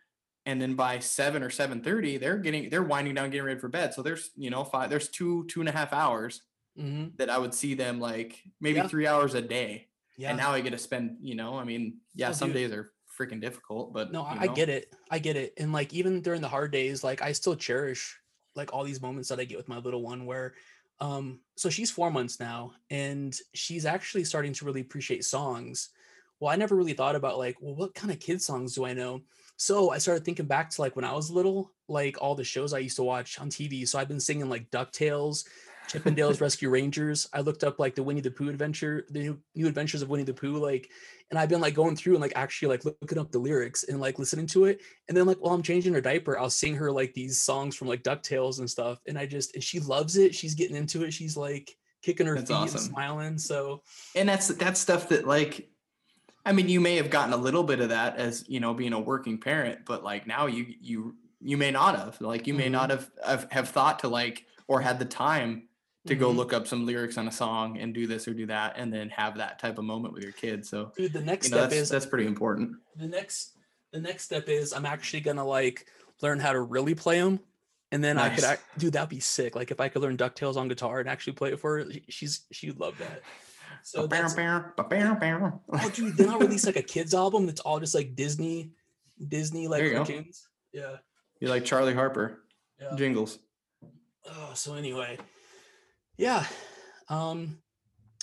and 0.46 0.60
then 0.62 0.74
by 0.76 1.00
7 1.00 1.42
or 1.42 1.50
7.30 1.50 2.20
they're 2.20 2.38
getting 2.38 2.70
they're 2.70 2.82
winding 2.84 3.14
down 3.14 3.30
getting 3.30 3.44
ready 3.46 3.58
for 3.58 3.68
bed 3.68 3.92
so 3.92 4.00
there's 4.02 4.30
you 4.36 4.50
know 4.50 4.62
five 4.62 4.88
there's 4.88 5.08
two 5.08 5.46
two 5.48 5.58
and 5.60 5.68
a 5.68 5.72
half 5.72 5.92
hours 5.92 6.42
Mhm. 6.78 7.16
that 7.18 7.28
i 7.28 7.36
would 7.38 7.52
see 7.54 7.74
them 7.74 7.98
like 7.98 8.40
maybe 8.60 8.76
Yeah. 8.76 8.86
three 8.86 9.06
hours 9.08 9.34
a 9.34 9.42
day 9.42 9.88
Yeah. 10.16 10.28
and 10.30 10.38
now 10.38 10.52
i 10.52 10.60
get 10.60 10.70
to 10.70 10.78
spend 10.78 11.16
you 11.22 11.34
know 11.34 11.58
i 11.58 11.64
mean 11.64 11.98
yeah 12.14 12.28
Oh, 12.28 12.32
some 12.32 12.50
dude. 12.50 12.56
days 12.56 12.72
are 12.72 12.92
freaking 13.20 13.40
difficult 13.40 13.92
but 13.92 14.10
no 14.12 14.22
you 14.32 14.40
I, 14.40 14.44
I 14.44 14.46
get 14.46 14.68
it 14.68 14.94
i 15.10 15.18
get 15.18 15.36
it 15.36 15.52
and 15.58 15.72
like 15.72 15.92
even 15.92 16.22
during 16.22 16.40
the 16.40 16.48
hard 16.48 16.72
days 16.72 17.04
like 17.04 17.20
i 17.20 17.32
still 17.32 17.54
cherish 17.54 18.18
like 18.56 18.72
all 18.72 18.84
these 18.84 19.02
moments 19.02 19.28
that 19.28 19.38
i 19.38 19.44
get 19.44 19.58
with 19.58 19.68
my 19.68 19.78
little 19.78 20.02
one 20.02 20.24
where 20.24 20.54
um 21.00 21.40
so 21.56 21.68
she's 21.68 21.90
four 21.90 22.10
months 22.10 22.40
now 22.40 22.72
and 22.90 23.36
she's 23.54 23.84
actually 23.84 24.24
starting 24.24 24.52
to 24.52 24.64
really 24.64 24.80
appreciate 24.80 25.24
songs. 25.24 25.90
Well 26.38 26.50
i 26.50 26.56
never 26.56 26.74
really 26.74 26.94
thought 26.94 27.16
about 27.16 27.38
like 27.38 27.56
well 27.60 27.74
what 27.74 27.94
kind 27.94 28.12
of 28.12 28.20
kid 28.20 28.40
songs 28.40 28.74
do 28.74 28.84
i 28.86 28.94
know? 28.94 29.20
So 29.56 29.90
i 29.90 29.98
started 29.98 30.24
thinking 30.24 30.46
back 30.46 30.70
to 30.70 30.80
like 30.80 30.96
when 30.96 31.04
i 31.04 31.12
was 31.12 31.30
little 31.30 31.72
like 31.88 32.16
all 32.20 32.34
the 32.34 32.44
shows 32.44 32.72
i 32.72 32.78
used 32.78 32.96
to 32.96 33.02
watch 33.02 33.38
on 33.38 33.50
tv 33.50 33.86
so 33.86 33.98
i've 33.98 34.08
been 34.08 34.20
singing 34.20 34.48
like 34.48 34.70
ducktales 34.70 35.44
chip 35.90 36.06
'n 36.06 36.14
dales 36.14 36.40
rescue 36.40 36.70
rangers 36.70 37.28
i 37.32 37.40
looked 37.40 37.64
up 37.64 37.78
like 37.78 37.94
the 37.94 38.02
winnie 38.02 38.20
the 38.20 38.30
pooh 38.30 38.48
adventure 38.48 39.04
the 39.10 39.18
new, 39.20 39.42
new 39.54 39.66
adventures 39.66 40.02
of 40.02 40.08
winnie 40.08 40.22
the 40.24 40.32
pooh 40.34 40.56
like 40.56 40.90
and 41.30 41.38
I've 41.38 41.48
been 41.48 41.60
like 41.60 41.74
going 41.74 41.94
through 41.94 42.14
and 42.14 42.20
like 42.20 42.32
actually 42.34 42.68
like 42.68 42.84
looking 42.84 43.18
up 43.18 43.30
the 43.30 43.38
lyrics 43.38 43.84
and 43.84 44.00
like 44.00 44.18
listening 44.18 44.48
to 44.48 44.64
it. 44.64 44.80
And 45.08 45.16
then 45.16 45.26
like 45.26 45.38
while 45.38 45.54
I'm 45.54 45.62
changing 45.62 45.94
her 45.94 46.00
diaper, 46.00 46.36
I'll 46.36 46.50
sing 46.50 46.74
her 46.74 46.90
like 46.90 47.14
these 47.14 47.40
songs 47.40 47.76
from 47.76 47.86
like 47.86 48.02
DuckTales 48.02 48.58
and 48.58 48.68
stuff. 48.68 49.00
And 49.06 49.16
I 49.16 49.26
just 49.26 49.54
and 49.54 49.62
she 49.62 49.78
loves 49.78 50.16
it. 50.16 50.34
She's 50.34 50.56
getting 50.56 50.74
into 50.74 51.04
it. 51.04 51.12
She's 51.12 51.36
like 51.36 51.76
kicking 52.02 52.26
her 52.26 52.34
That's 52.34 52.48
feet 52.50 52.70
and 52.70 52.80
smiling. 52.80 53.38
So 53.38 53.84
and 54.16 54.28
that's 54.28 54.48
that's 54.48 54.80
stuff 54.80 55.08
that 55.10 55.24
like 55.24 55.70
i 56.44 56.52
mean 56.52 56.68
you 56.68 56.80
may 56.80 56.96
have 56.96 57.10
gotten 57.10 57.32
a 57.32 57.36
little 57.36 57.62
bit 57.62 57.80
of 57.80 57.90
that 57.90 58.16
as 58.16 58.44
you 58.48 58.58
know 58.58 58.74
being 58.74 58.92
a 58.92 59.00
working 59.00 59.38
parent 59.38 59.84
but 59.86 60.02
like 60.02 60.26
now 60.26 60.46
you 60.46 60.66
you 60.80 61.14
you 61.40 61.56
may 61.56 61.70
not 61.70 61.96
have 61.96 62.20
like 62.20 62.48
you 62.48 62.54
may 62.54 62.68
Mhm. 62.68 62.72
not 62.72 62.90
have, 62.90 63.10
have 63.24 63.46
have 63.52 63.68
thought 63.68 64.00
to 64.00 64.08
like 64.08 64.46
or 64.66 64.80
had 64.80 64.98
the 64.98 65.04
time 65.04 65.68
to 66.06 66.14
go 66.14 66.32
Mhm. 66.32 66.36
look 66.36 66.52
up 66.52 66.66
some 66.66 66.86
lyrics 66.86 67.18
on 67.18 67.28
a 67.28 67.32
song 67.32 67.78
and 67.78 67.92
do 67.94 68.06
this 68.06 68.26
or 68.26 68.32
do 68.34 68.46
that 68.46 68.74
and 68.78 68.92
then 68.92 69.08
have 69.10 69.36
that 69.36 69.58
type 69.58 69.78
of 69.78 69.84
moment 69.84 70.14
with 70.14 70.22
your 70.22 70.32
kids 70.32 70.68
so 70.68 70.92
dude, 70.96 71.12
the 71.12 71.20
next 71.20 71.48
you 71.48 71.50
know 71.52 71.58
step 71.58 71.70
that's, 71.70 71.82
is 71.82 71.88
that's 71.90 72.06
pretty 72.06 72.26
important 72.26 72.72
the 72.96 73.06
next 73.06 73.56
the 73.92 74.00
next 74.00 74.24
step 74.24 74.48
is 74.48 74.72
I'm 74.72 74.86
actually 74.86 75.20
gonna 75.20 75.44
like 75.44 75.86
learn 76.22 76.38
how 76.38 76.52
to 76.52 76.60
really 76.60 76.94
play 76.94 77.18
them. 77.20 77.40
And 77.92 78.04
then 78.04 78.18
I 78.18 78.28
could, 78.28 78.42
Nice. 78.42 78.52
act, 78.52 78.78
dude, 78.78 78.92
that'd 78.92 79.08
be 79.08 79.18
sick. 79.18 79.56
Like 79.56 79.72
if 79.72 79.80
I 79.80 79.88
could 79.88 80.00
learn 80.00 80.16
Ducktales 80.16 80.56
on 80.56 80.68
guitar 80.68 81.00
and 81.00 81.08
actually 81.08 81.32
play 81.32 81.50
it 81.52 81.58
for 81.58 81.78
her, 81.80 81.90
she's 82.08 82.46
she'd 82.52 82.78
love 82.78 82.96
that. 82.98 83.22
So 83.82 84.06
that's, 84.06 84.34
Ba-bam-bam, 84.34 84.74
ba-bam-bam. 84.76 85.60
oh, 85.72 85.90
dude, 85.92 86.16
then 86.16 86.28
I'll 86.28 86.38
release 86.38 86.66
like 86.66 86.76
a 86.76 86.82
kids 86.82 87.14
album 87.14 87.46
that's 87.46 87.60
all 87.62 87.80
just 87.80 87.94
like 87.96 88.14
Disney, 88.14 88.70
Disney 89.26 89.66
like 89.66 89.80
There 89.82 89.88
you 89.92 90.04
go. 90.04 90.24
Yeah. 90.72 90.96
you 91.40 91.48
like 91.48 91.64
charlie 91.64 91.94
harper 91.94 92.44
Yeah. 92.80 92.94
jingles 92.94 93.40
Oh, 94.28 94.52
so 94.54 94.74
anyway, 94.74 95.18
yeah. 96.20 96.46
Um, 97.08 97.62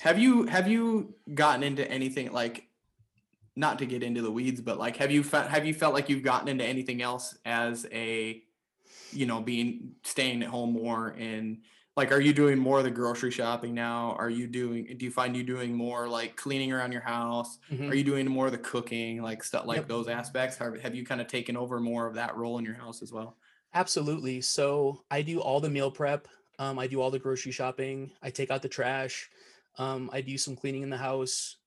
Have 0.02 0.20
you 0.20 0.46
have 0.46 0.68
you 0.68 1.16
gotten 1.34 1.64
into 1.64 1.90
anything 1.90 2.32
like 2.32 2.68
not 3.56 3.80
to 3.80 3.86
get 3.88 4.04
into 4.04 4.22
the 4.22 4.32
weeds, 4.32 4.62
but 4.62 4.78
like 4.80 4.98
have 4.98 5.12
you 5.12 5.24
fe- 5.24 5.48
have 5.50 5.66
you 5.66 5.74
felt 5.74 5.94
like 5.94 6.10
you've 6.10 6.24
gotten 6.24 6.48
into 6.48 6.66
anything 6.66 7.02
else 7.02 7.38
as 7.46 7.88
a 7.92 8.44
you 9.12 9.26
know 9.26 9.42
being 9.42 9.96
staying 10.04 10.44
at 10.44 10.50
home 10.50 10.74
more 10.74 11.10
and 11.18 11.64
like 11.98 12.12
are 12.12 12.22
you 12.22 12.34
doing 12.34 12.60
more 12.60 12.80
of 12.80 12.84
the 12.86 12.92
grocery 12.92 13.32
shopping 13.32 13.74
now? 13.76 14.14
Are 14.20 14.30
you 14.30 14.48
doing 14.48 14.98
do 14.98 15.06
you 15.06 15.12
find 15.12 15.36
you 15.36 15.44
doing 15.44 15.74
more 15.76 16.08
like 16.10 16.38
cleaning 16.38 16.72
around 16.74 16.92
your 16.94 17.02
house? 17.04 17.58
mhm. 17.72 17.90
Are 17.90 17.96
you 17.96 18.04
doing 18.06 18.28
more 18.28 18.48
of 18.48 18.54
the 18.54 18.60
cooking, 18.60 19.22
like 19.22 19.44
stuff 19.44 19.66
like 19.66 19.78
Yep. 19.78 19.88
those 19.88 20.08
aspects? 20.10 20.58
Have, 20.58 20.80
have 20.82 20.96
you 20.96 21.06
kind 21.06 21.22
of 21.22 21.28
taken 21.28 21.58
over 21.58 21.80
more 21.80 22.08
of 22.08 22.16
that 22.16 22.36
role 22.38 22.60
in 22.60 22.66
your 22.66 22.76
house 22.76 23.02
as 23.02 23.12
well? 23.14 23.38
Absolutely. 23.74 24.42
So 24.42 25.06
I 25.12 25.22
do 25.22 25.40
all 25.42 25.60
the 25.62 25.70
meal 25.70 25.92
prep. 25.92 26.28
Um, 26.60 26.80
I 26.80 26.88
do 26.88 27.02
all 27.02 27.12
the 27.12 27.20
grocery 27.20 27.52
shopping. 27.52 28.12
I 28.22 28.30
take 28.32 28.52
out 28.52 28.62
the 28.62 28.70
trash. 28.70 29.30
Um, 29.78 30.10
I 30.12 30.22
do 30.22 30.38
some 30.38 30.56
cleaning 30.56 30.82
in 30.84 30.90
the 30.90 30.98
house. 30.98 31.58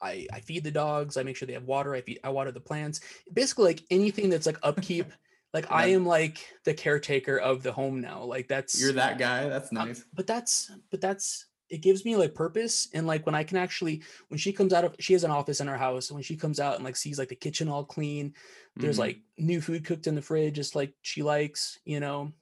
I, 0.00 0.26
I 0.32 0.40
feed 0.40 0.64
the 0.64 0.70
dogs. 0.70 1.16
I 1.16 1.22
make 1.22 1.36
sure 1.36 1.46
they 1.46 1.52
have 1.54 1.64
water. 1.64 1.94
I 1.94 2.00
feed 2.00 2.20
I 2.24 2.30
water 2.30 2.52
the 2.52 2.60
plants. 2.60 3.00
Basically, 3.32 3.64
like 3.64 3.82
anything 3.90 4.30
that's 4.30 4.46
like 4.46 4.58
upkeep. 4.62 5.06
like 5.54 5.70
I 5.72 5.86
am 5.88 6.06
like 6.06 6.46
the 6.64 6.74
caretaker 6.74 7.36
of 7.38 7.62
the 7.62 7.72
home 7.72 8.00
now. 8.00 8.22
Like 8.22 8.48
that's 8.48 8.80
You're 8.80 8.92
that 8.92 9.18
guy. 9.18 9.48
That's 9.48 9.70
Uh, 9.72 9.86
nice. 9.86 10.04
but 10.14 10.26
that's 10.26 10.70
but 10.90 11.00
that's 11.00 11.46
it 11.68 11.82
gives 11.82 12.04
me 12.04 12.16
like 12.16 12.34
purpose 12.34 12.88
and 12.94 13.06
like 13.06 13.26
when 13.26 13.34
i 13.34 13.44
can 13.44 13.58
actually 13.58 14.02
when 14.28 14.38
she 14.38 14.54
comes 14.54 14.72
out 14.72 14.84
of 14.86 14.96
she 15.00 15.12
has 15.12 15.22
an 15.22 15.30
office 15.30 15.60
in 15.60 15.66
her 15.66 15.76
house 15.76 16.08
and 16.08 16.14
when 16.14 16.22
she 16.22 16.34
comes 16.34 16.58
out 16.58 16.76
and 16.76 16.84
like 16.84 16.96
sees 16.96 17.18
like 17.18 17.28
the 17.28 17.34
kitchen 17.36 17.68
all 17.68 17.84
clean 17.84 18.32
there's 18.76 18.96
Mhm. 18.96 19.00
like 19.00 19.18
new 19.36 19.60
food 19.60 19.84
cooked 19.84 20.06
in 20.06 20.14
the 20.14 20.22
fridge 20.22 20.54
just 20.54 20.74
like 20.74 20.94
she 21.02 21.22
likes 21.22 21.78
you 21.84 22.00
know 22.00 22.32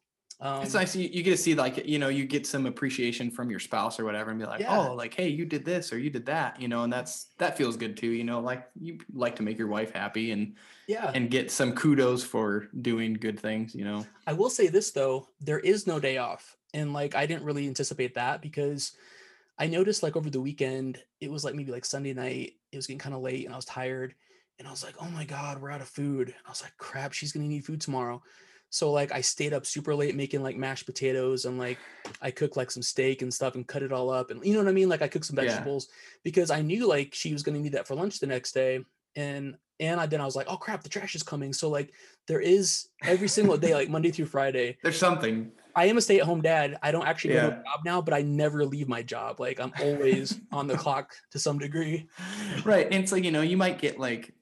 um 0.40 0.62
it's 0.62 0.74
nice 0.74 0.94
you, 0.94 1.08
you 1.08 1.22
get 1.22 1.30
to 1.30 1.36
see 1.36 1.54
like 1.54 1.86
you 1.86 1.98
know 1.98 2.08
you 2.08 2.26
get 2.26 2.46
some 2.46 2.66
appreciation 2.66 3.30
from 3.30 3.50
your 3.50 3.58
spouse 3.58 3.98
or 3.98 4.04
whatever 4.04 4.30
and 4.30 4.38
be 4.38 4.44
like 4.44 4.60
Yeah. 4.60 4.78
oh 4.78 4.94
like 4.94 5.14
hey 5.14 5.28
you 5.28 5.46
did 5.46 5.64
this 5.64 5.92
or 5.92 5.98
you 5.98 6.10
did 6.10 6.26
that 6.26 6.60
you 6.60 6.68
know 6.68 6.82
and 6.82 6.92
that's 6.92 7.28
that 7.38 7.56
feels 7.56 7.76
good 7.76 7.96
too 7.96 8.10
you 8.10 8.24
know 8.24 8.40
like 8.40 8.68
you 8.78 8.98
like 9.14 9.36
to 9.36 9.42
make 9.42 9.56
your 9.56 9.68
wife 9.68 9.92
happy 9.94 10.32
and 10.32 10.54
yeah 10.88 11.10
and 11.14 11.30
get 11.30 11.50
some 11.50 11.72
kudos 11.72 12.22
for 12.22 12.68
doing 12.82 13.14
good 13.14 13.40
things 13.40 13.74
you 13.74 13.84
know 13.84 14.04
i 14.26 14.32
will 14.32 14.50
say 14.50 14.66
this 14.68 14.90
though 14.90 15.26
there 15.40 15.60
is 15.60 15.86
no 15.86 15.98
day 15.98 16.18
off 16.18 16.56
and 16.74 16.92
like 16.92 17.14
i 17.14 17.24
didn't 17.24 17.44
really 17.44 17.66
anticipate 17.66 18.14
that 18.14 18.42
because 18.42 18.92
i 19.58 19.66
noticed 19.66 20.02
like 20.02 20.16
over 20.16 20.28
the 20.28 20.40
weekend 20.40 20.98
it 21.20 21.30
was 21.30 21.44
like 21.44 21.54
maybe 21.54 21.72
like 21.72 21.84
sunday 21.86 22.12
night 22.12 22.52
it 22.72 22.76
was 22.76 22.86
getting 22.86 22.98
kind 22.98 23.14
of 23.14 23.22
late 23.22 23.46
and 23.46 23.54
i 23.54 23.56
was 23.56 23.64
tired 23.64 24.14
and 24.58 24.66
I 24.66 24.70
was 24.70 24.82
like, 24.82 24.94
oh 25.02 25.10
my 25.10 25.26
God, 25.26 25.60
we're 25.60 25.70
out 25.70 25.82
of 25.82 25.88
food. 25.88 26.34
I 26.46 26.48
was 26.48 26.62
like, 26.62 26.72
crap, 26.78 27.12
she's 27.12 27.30
gonna 27.30 27.46
need 27.46 27.66
food 27.66 27.78
tomorrow. 27.78 28.22
So 28.76 28.92
like 28.92 29.10
I 29.10 29.22
stayed 29.22 29.54
up 29.54 29.64
super 29.64 29.94
late 29.94 30.14
making 30.14 30.42
like 30.42 30.54
mashed 30.58 30.84
potatoes 30.84 31.46
and 31.46 31.56
like 31.58 31.78
I 32.20 32.30
cooked 32.30 32.58
like 32.58 32.70
some 32.70 32.82
steak 32.82 33.22
and 33.22 33.32
stuff 33.32 33.54
and 33.54 33.66
cut 33.66 33.82
it 33.82 33.90
all 33.90 34.10
up 34.10 34.30
and 34.30 34.44
you 34.44 34.52
know 34.52 34.58
what 34.58 34.68
I 34.68 34.72
mean? 34.72 34.90
Like 34.90 35.00
I 35.00 35.08
cooked 35.08 35.24
some 35.24 35.36
Yeah. 35.36 35.44
vegetables 35.44 35.88
because 36.24 36.50
I 36.50 36.60
knew 36.60 36.86
like 36.86 37.14
she 37.14 37.32
was 37.32 37.42
gonna 37.42 37.58
need 37.58 37.72
that 37.72 37.88
for 37.88 37.94
lunch 37.94 38.20
the 38.20 38.26
next 38.26 38.52
day. 38.52 38.84
And 39.16 39.56
and 39.80 39.98
I 39.98 40.04
then 40.04 40.20
I 40.20 40.26
was 40.26 40.36
like, 40.36 40.48
oh 40.50 40.58
crap, 40.58 40.82
the 40.82 40.90
trash 40.90 41.14
is 41.14 41.22
coming. 41.22 41.54
So 41.54 41.70
like 41.70 41.94
there 42.28 42.40
is 42.40 42.88
every 43.06 43.28
single 43.28 43.56
day, 43.56 43.72
like 43.72 43.88
Monday 43.88 44.10
through 44.10 44.26
Friday. 44.26 44.76
There's 44.82 44.98
something. 44.98 45.52
I 45.74 45.86
am 45.86 45.96
a 45.96 46.02
stay-at-home 46.02 46.42
dad. 46.42 46.78
I 46.82 46.90
don't 46.92 47.06
actually 47.06 47.30
go 47.34 47.40
to 47.40 47.46
Yeah. 47.48 47.60
a 47.60 47.64
job 47.64 47.80
now, 47.86 48.02
but 48.02 48.12
I 48.12 48.20
never 48.20 48.66
leave 48.66 48.88
my 48.88 49.02
job. 49.02 49.40
Like 49.40 49.58
I'm 49.58 49.72
always 49.80 50.38
on 50.52 50.66
the 50.66 50.76
clock 50.84 51.14
to 51.30 51.38
some 51.38 51.58
degree. 51.58 52.08
right 52.66 52.84
and 52.84 53.02
it's 53.02 53.12
like 53.12 53.24
you 53.24 53.30
know 53.30 53.40
you 53.40 53.56
might 53.56 53.78
get 53.78 53.98
like 53.98 54.34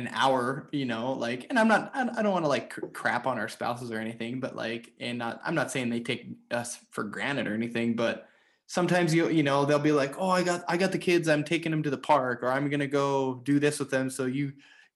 an 0.00 0.08
hour 0.12 0.68
you 0.72 0.84
know 0.86 1.12
like 1.12 1.46
and 1.50 1.58
i'm 1.58 1.68
not 1.68 1.90
i 1.94 2.02
I 2.02 2.22
don't 2.22 2.32
want 2.32 2.44
to 2.44 2.48
like 2.48 2.70
cr- 2.70 2.86
crap 2.86 3.26
on 3.26 3.38
our 3.38 3.48
spouses 3.48 3.90
or 3.90 3.98
anything 3.98 4.40
but 4.40 4.56
like 4.56 4.92
and 4.98 5.18
not, 5.18 5.40
i'm 5.44 5.54
not 5.54 5.70
saying 5.70 5.90
they 5.90 6.00
take 6.00 6.28
us 6.50 6.78
for 6.90 7.04
granted 7.04 7.46
or 7.46 7.54
anything 7.54 7.94
but 7.94 8.26
sometimes 8.66 9.14
you 9.14 9.28
you 9.28 9.42
know 9.42 9.64
they'll 9.64 9.78
be 9.78 9.92
like 9.92 10.14
oh 10.18 10.30
i 10.30 10.42
got 10.42 10.64
i 10.68 10.76
got 10.76 10.92
the 10.92 10.98
kids 10.98 11.28
i'm 11.28 11.44
taking 11.44 11.70
them 11.70 11.82
to 11.82 11.90
the 11.90 11.98
park 11.98 12.42
or 12.42 12.48
i'm 12.48 12.68
gonna 12.70 12.86
go 12.86 13.34
do 13.44 13.58
this 13.58 13.78
with 13.78 13.90
them 13.90 14.08
so 14.10 14.24
you 14.26 14.52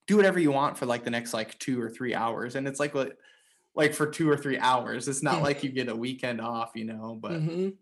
do 0.06 0.16
whatever 0.16 0.38
you 0.38 0.50
want 0.52 0.76
for 0.78 0.86
like 0.86 1.04
the 1.04 1.10
next 1.10 1.34
like 1.34 1.58
two 1.58 1.80
or 1.80 1.90
three 1.90 2.14
hours 2.14 2.54
and 2.56 2.66
it's 2.66 2.80
like 2.80 2.94
what 2.94 3.18
like 3.74 3.92
for 3.92 4.06
two 4.06 4.28
or 4.30 4.36
three 4.36 4.58
hours 4.58 5.08
it's 5.08 5.22
not 5.22 5.42
like 5.42 5.62
you 5.64 5.70
get 5.70 5.88
a 5.88 5.96
weekend 5.96 6.40
off 6.40 6.70
you 6.74 6.84
know 6.84 7.18
but 7.20 7.32
Mhm. 7.32 7.74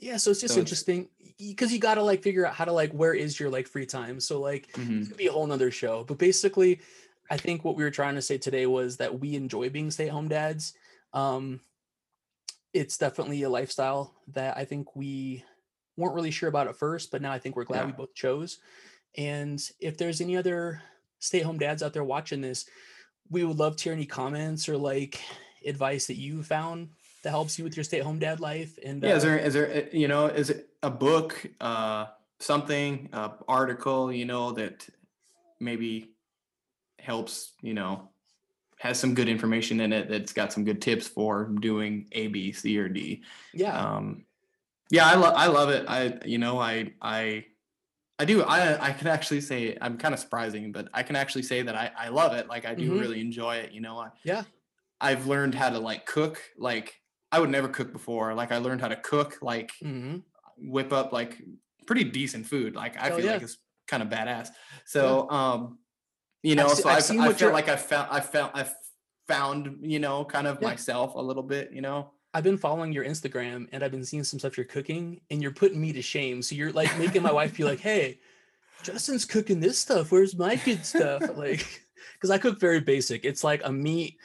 Yeah, 0.00 0.16
so 0.16 0.32
it's 0.32 0.40
just 0.40 0.54
So 0.54 0.60
it's- 0.60 0.72
interesting 0.72 1.08
because 1.38 1.72
you 1.72 1.78
got 1.78 1.94
to 1.94 2.02
like 2.02 2.22
figure 2.22 2.46
out 2.46 2.54
how 2.54 2.64
to 2.64 2.72
like 2.72 2.92
where 2.92 3.14
is 3.14 3.38
your 3.38 3.50
like 3.50 3.66
free 3.66 3.86
time. 3.86 4.20
So 4.20 4.40
like 4.40 4.70
mhm. 4.72 5.02
it 5.02 5.08
could 5.08 5.16
be 5.16 5.26
a 5.26 5.32
whole 5.32 5.46
nother 5.46 5.70
show. 5.70 6.04
But 6.04 6.18
basically, 6.18 6.80
I 7.30 7.36
think 7.36 7.64
what 7.64 7.76
we 7.76 7.84
were 7.84 7.90
trying 7.90 8.14
to 8.16 8.22
say 8.22 8.38
today 8.38 8.66
was 8.66 8.96
that 8.98 9.20
we 9.20 9.34
enjoy 9.34 9.70
being 9.70 9.90
stay-at-home 9.90 10.28
dads. 10.28 10.74
Um, 11.12 11.60
it's 12.72 12.98
definitely 12.98 13.42
a 13.42 13.50
lifestyle 13.50 14.14
that 14.28 14.56
I 14.56 14.64
think 14.64 14.94
we 14.96 15.44
weren't 15.96 16.14
really 16.14 16.30
sure 16.30 16.48
about 16.48 16.68
at 16.68 16.76
first, 16.76 17.10
but 17.10 17.22
now 17.22 17.32
I 17.32 17.38
think 17.38 17.54
we're 17.56 17.64
glad 17.64 17.86
we 17.86 17.92
both 17.92 18.14
chose. 18.14 18.58
And 19.16 19.62
if 19.78 19.98
there's 19.98 20.20
any 20.20 20.36
other 20.36 20.82
stay-at-home 21.18 21.58
dads 21.58 21.82
out 21.82 21.92
there 21.92 22.04
watching 22.04 22.40
this, 22.40 22.66
we 23.30 23.44
would 23.44 23.58
love 23.58 23.76
to 23.76 23.84
hear 23.84 23.92
any 23.92 24.06
comments 24.06 24.68
or 24.68 24.76
like 24.76 25.20
advice 25.66 26.06
that 26.06 26.18
you 26.18 26.42
found 26.42 26.90
that 27.22 27.30
helps 27.30 27.58
you 27.58 27.64
with 27.64 27.76
your 27.76 27.84
stay-at-home 27.84 28.18
dad 28.18 28.40
life. 28.40 28.78
And 28.84 29.02
yeah 29.02 29.16
is 29.16 29.24
uh, 29.24 29.28
there 29.28 29.38
is 29.38 29.54
there 29.54 29.70
uh, 29.74 29.96
you 29.96 30.08
know 30.08 30.26
is 30.26 30.50
it 30.50 30.68
a 30.82 30.90
book 30.90 31.46
uh 31.60 32.06
something 32.40 33.08
uh 33.12 33.30
article 33.48 34.12
you 34.12 34.24
know 34.24 34.52
that 34.52 34.88
maybe 35.60 36.10
helps 36.98 37.52
you 37.62 37.74
know 37.74 38.08
has 38.78 38.98
some 38.98 39.14
good 39.14 39.28
information 39.28 39.80
in 39.80 39.92
it 39.92 40.08
that's 40.08 40.32
got 40.32 40.52
some 40.52 40.64
good 40.64 40.82
tips 40.82 41.06
for 41.06 41.44
doing 41.60 42.08
a 42.12 42.26
b 42.28 42.52
c 42.52 42.76
or 42.78 42.88
d 42.88 43.22
yeah, 43.54 43.76
um 43.78 44.24
yeah 44.90 45.06
i 45.06 45.14
love 45.14 45.34
i 45.36 45.46
love 45.46 45.68
it 45.70 45.84
i 45.88 46.18
you 46.24 46.38
know 46.38 46.58
i 46.58 46.92
i 47.00 47.44
i 48.18 48.24
do 48.24 48.42
i 48.42 48.88
i 48.88 48.92
can 48.92 49.06
actually 49.06 49.40
say 49.40 49.76
i'm 49.80 49.96
kind 49.98 50.14
of 50.14 50.18
surprising 50.20 50.72
but 50.72 50.88
i 50.94 51.02
can 51.04 51.14
actually 51.14 51.42
say 51.42 51.62
that 51.62 51.76
i 51.76 51.90
i 51.96 52.08
love 52.08 52.32
it 52.34 52.48
like 52.48 52.64
i 52.66 52.74
do 52.74 52.90
Mhm. 52.90 53.00
really 53.00 53.20
enjoy 53.20 53.56
it 53.56 53.70
you 53.72 53.80
know 53.80 53.98
i 53.98 54.08
Yeah. 54.24 54.42
i've 55.00 55.26
learned 55.28 55.54
how 55.54 55.70
to 55.70 55.78
like 55.78 56.06
cook 56.06 56.42
like 56.56 57.00
i 57.32 57.40
would 57.40 57.50
never 57.50 57.68
cook 57.68 57.92
before 57.92 58.34
like 58.34 58.52
i 58.52 58.58
learned 58.58 58.80
how 58.80 58.88
to 58.88 58.96
cook 58.96 59.38
like 59.42 59.72
hmm 59.80 60.18
whip 60.58 60.92
up 60.92 61.12
like 61.12 61.42
pretty 61.86 62.04
decent 62.04 62.46
food 62.46 62.76
like 62.76 62.96
i 62.96 63.06
Hell 63.08 63.16
feel 63.16 63.26
yeah. 63.26 63.32
like 63.32 63.42
it's 63.42 63.58
kind 63.88 64.02
of 64.02 64.08
badass 64.08 64.48
so 64.84 65.28
um 65.30 65.78
you 66.42 66.52
I've 66.52 66.56
know 66.58 66.68
so 66.68 66.88
I've 66.88 67.10
I've, 67.10 67.20
i 67.20 67.32
feel 67.32 67.52
like 67.52 67.68
i 67.68 67.76
found 67.76 68.08
i 68.12 68.20
found 68.20 68.52
i 68.54 68.66
found 69.26 69.78
you 69.82 69.98
know 69.98 70.24
kind 70.24 70.46
of 70.46 70.58
Yeah. 70.60 70.68
myself 70.68 71.14
a 71.14 71.20
little 71.20 71.42
bit 71.42 71.72
you 71.72 71.80
know 71.80 72.12
I've 72.34 72.44
been 72.44 72.56
following 72.56 72.92
your 72.94 73.04
Instagram 73.04 73.68
and 73.72 73.82
I've 73.82 73.90
been 73.90 74.06
seeing 74.06 74.24
some 74.24 74.38
stuff 74.38 74.56
you're 74.56 74.64
cooking 74.64 75.20
and 75.30 75.42
you're 75.42 75.52
putting 75.52 75.78
me 75.78 75.92
to 75.92 76.00
shame. 76.00 76.40
So 76.40 76.54
you're 76.54 76.72
like 76.72 76.96
making 76.98 77.22
my 77.22 77.30
wife 77.30 77.54
be 77.54 77.62
like, 77.62 77.78
hey, 77.80 78.20
Justin's 78.82 79.26
cooking 79.26 79.60
this 79.60 79.78
stuff. 79.78 80.10
Where's 80.10 80.34
my 80.34 80.56
good 80.56 80.82
stuff? 80.86 81.22
Like, 81.36 81.82
because 82.14 82.30
I 82.30 82.38
cook 82.38 82.58
very 82.58 82.80
basic. 82.80 83.26
It's 83.26 83.44
like 83.44 83.60
a 83.66 83.70
meat, 83.70 84.16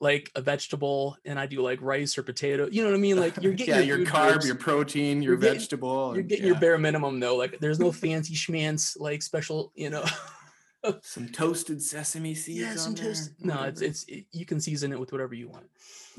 like 0.00 0.30
a 0.34 0.40
vegetable, 0.40 1.16
and 1.24 1.38
I 1.38 1.46
do 1.46 1.60
like 1.62 1.80
rice 1.80 2.18
or 2.18 2.22
potato. 2.22 2.68
You 2.70 2.82
know 2.82 2.90
what 2.90 2.96
I 2.96 3.00
mean? 3.00 3.18
Like 3.18 3.42
you're 3.42 3.52
getting 3.54 3.74
yeah 3.74 3.80
your 3.80 3.98
food 3.98 4.08
carb 4.08 4.30
groups. 4.32 4.46
your 4.46 4.56
protein 4.56 5.22
your 5.22 5.32
You're 5.32 5.40
getting- 5.40 5.58
vegetable 5.58 6.12
you're 6.12 6.20
and, 6.20 6.28
getting 6.28 6.46
your 6.46 6.58
bare 6.58 6.78
minimum 6.78 7.20
though. 7.20 7.36
Like 7.36 7.58
there's 7.60 7.78
no 7.80 7.92
fancy 7.92 8.34
schmance 8.34 8.98
like 8.98 9.22
special, 9.22 9.72
you 9.74 9.90
know. 9.90 10.04
some 11.02 11.28
toasted 11.28 11.82
sesame 11.82 12.34
seeds 12.34 12.60
yeah, 12.60 12.74
some 12.76 12.90
on 12.90 12.94
there, 12.96 13.04
toast. 13.06 13.32
No, 13.40 13.62
it's 13.62 13.80
it's 13.80 14.04
it, 14.04 14.26
you 14.32 14.44
can 14.44 14.60
season 14.60 14.92
it 14.92 15.00
with 15.00 15.12
whatever 15.12 15.34
you 15.34 15.48
want. 15.48 15.66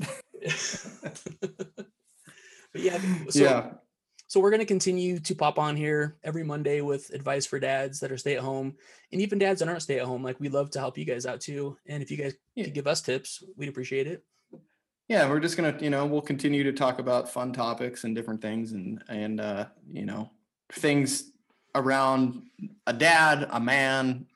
but 2.72 2.82
yeah, 2.82 2.98
so 3.28 3.38
yeah 3.42 3.70
So 4.28 4.40
we're 4.40 4.50
going 4.50 4.60
to 4.60 4.66
continue 4.66 5.20
to 5.20 5.34
pop 5.34 5.58
on 5.58 5.76
here 5.76 6.16
every 6.24 6.42
Monday 6.42 6.80
with 6.80 7.10
advice 7.14 7.46
for 7.46 7.60
dads 7.60 8.00
that 8.00 8.10
are 8.10 8.16
stay 8.18 8.34
at 8.36 8.42
home 8.42 8.74
and 9.12 9.20
even 9.20 9.38
dads 9.38 9.60
that 9.60 9.68
aren't 9.68 9.82
stay 9.82 10.00
at 10.00 10.04
home. 10.06 10.22
Like 10.24 10.40
we 10.40 10.48
love 10.48 10.70
to 10.72 10.80
help 10.80 10.98
you 10.98 11.04
guys 11.04 11.26
out 11.26 11.40
too. 11.40 11.76
And 11.86 12.02
if 12.02 12.10
you 12.10 12.16
guys 12.16 12.34
Yeah. 12.56 12.64
could 12.64 12.74
give 12.74 12.86
us 12.88 13.02
tips, 13.02 13.44
we'd 13.56 13.68
appreciate 13.68 14.06
it. 14.08 14.24
yeah 15.08 15.28
we're 15.28 15.38
just 15.38 15.56
gonna 15.56 15.76
you 15.80 15.88
know 15.90 16.04
we'll 16.04 16.20
continue 16.20 16.64
to 16.64 16.72
talk 16.72 16.98
about 16.98 17.28
fun 17.28 17.52
topics 17.52 18.02
and 18.02 18.16
different 18.16 18.42
things 18.42 18.72
and 18.72 19.00
and 19.08 19.40
uh 19.40 19.66
you 19.92 20.04
know 20.04 20.28
things 20.72 21.30
around 21.76 22.42
a 22.88 22.92
dad 22.92 23.46
a 23.52 23.60
man 23.60 24.26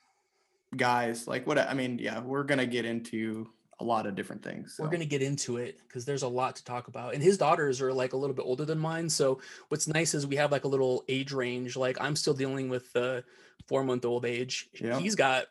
guys 0.76 1.26
like 1.26 1.44
what 1.48 1.59
i 1.59 1.74
mean 1.74 1.98
yeah 1.98 2.20
we're 2.20 2.44
gonna 2.44 2.66
get 2.66 2.85
into 2.85 3.48
a 3.81 3.85
lot 3.85 4.07
of 4.07 4.14
different 4.14 4.43
things 4.43 4.77
We're 4.79 4.87
going 4.88 5.01
to 5.01 5.07
get 5.07 5.23
into 5.23 5.57
it 5.57 5.81
because 5.88 6.05
there's 6.05 6.23
a 6.23 6.29
lot 6.29 6.55
to 6.57 6.64
talk 6.64 6.88
about. 6.88 7.14
And 7.14 7.23
his 7.23 7.38
daughters 7.38 7.81
are 7.81 7.93
like 7.93 8.12
a 8.12 8.16
little 8.16 8.37
bit 8.37 8.45
older 8.45 8.64
than 8.64 8.79
mine. 8.79 9.09
So 9.09 9.40
what's 9.69 9.88
nice 9.88 10.14
is 10.14 10.27
we 10.27 10.37
have 10.37 10.53
like 10.53 10.64
a 10.64 10.69
little 10.69 11.03
age 11.09 11.33
range. 11.33 11.77
Like 11.77 11.97
I'm 12.01 12.14
still 12.14 12.35
dealing 12.35 12.69
with 12.69 12.93
the 12.93 13.25
four 13.69 13.83
month 13.83 14.05
old 14.05 14.25
age. 14.27 14.69
Yeah. 14.81 14.99
He's 14.99 15.14
got 15.14 15.47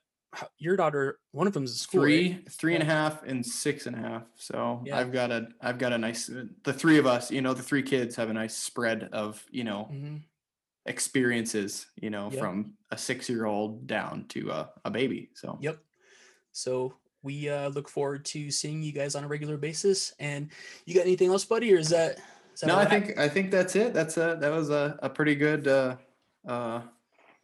your 0.60 0.76
daughter, 0.78 1.18
one 1.32 1.48
of 1.48 1.54
them's 1.54 1.82
school. 1.82 2.02
three 2.04 2.44
three 2.52 2.76
and 2.76 2.84
a 2.84 2.86
half 2.86 3.24
and 3.24 3.44
six 3.44 3.88
and 3.88 3.96
a 3.96 4.00
half 4.00 4.24
so 4.36 4.84
Yeah. 4.86 5.00
i've 5.00 5.12
got 5.12 5.32
a 5.32 5.48
i've 5.60 5.80
got 5.80 5.92
a 5.92 5.98
nice 5.98 6.30
uh, 6.30 6.44
the 6.64 6.72
three 6.72 7.00
of 7.00 7.08
us 7.08 7.32
you 7.32 7.42
know 7.42 7.56
the 7.56 7.64
three 7.64 7.82
kids 7.82 8.16
have 8.18 8.30
a 8.30 8.34
nice 8.34 8.56
spread 8.56 9.10
of 9.12 9.44
you 9.50 9.64
know 9.64 9.90
Mhm. 9.92 10.22
experiences 10.86 11.88
you 12.00 12.12
know 12.12 12.30
Yep. 12.30 12.40
from 12.40 12.74
a 12.92 12.98
six 12.98 13.28
year 13.28 13.46
old 13.46 13.88
down 13.88 14.26
to 14.30 14.52
a, 14.52 14.70
a 14.86 14.92
baby 14.92 15.32
so 15.34 15.58
Yep. 15.62 15.80
So 16.52 16.94
we 17.24 17.50
uh, 17.50 17.70
look 17.70 17.90
forward 17.90 18.24
to 18.26 18.50
seeing 18.52 18.82
you 18.82 18.92
guys 18.92 19.16
on 19.16 19.24
a 19.24 19.28
regular 19.28 19.58
basis. 19.58 20.14
And 20.20 20.50
you 20.86 20.94
got 20.96 21.02
anything 21.06 21.30
else, 21.30 21.44
buddy, 21.46 21.74
or 21.74 21.78
is 21.78 21.90
that? 21.90 22.20
Is 22.54 22.62
that 22.62 22.68
no 22.68 22.78
I 22.78 22.86
think 22.86 23.18
i 23.18 23.30
think 23.30 23.52
that's 23.52 23.76
it 23.78 23.94
that's 23.94 24.18
a 24.18 24.38
that 24.42 24.52
was 24.52 24.70
a, 24.70 25.00
a 25.02 25.10
pretty 25.10 25.34
good 25.36 25.66
uh 25.68 25.96
uh 26.46 26.82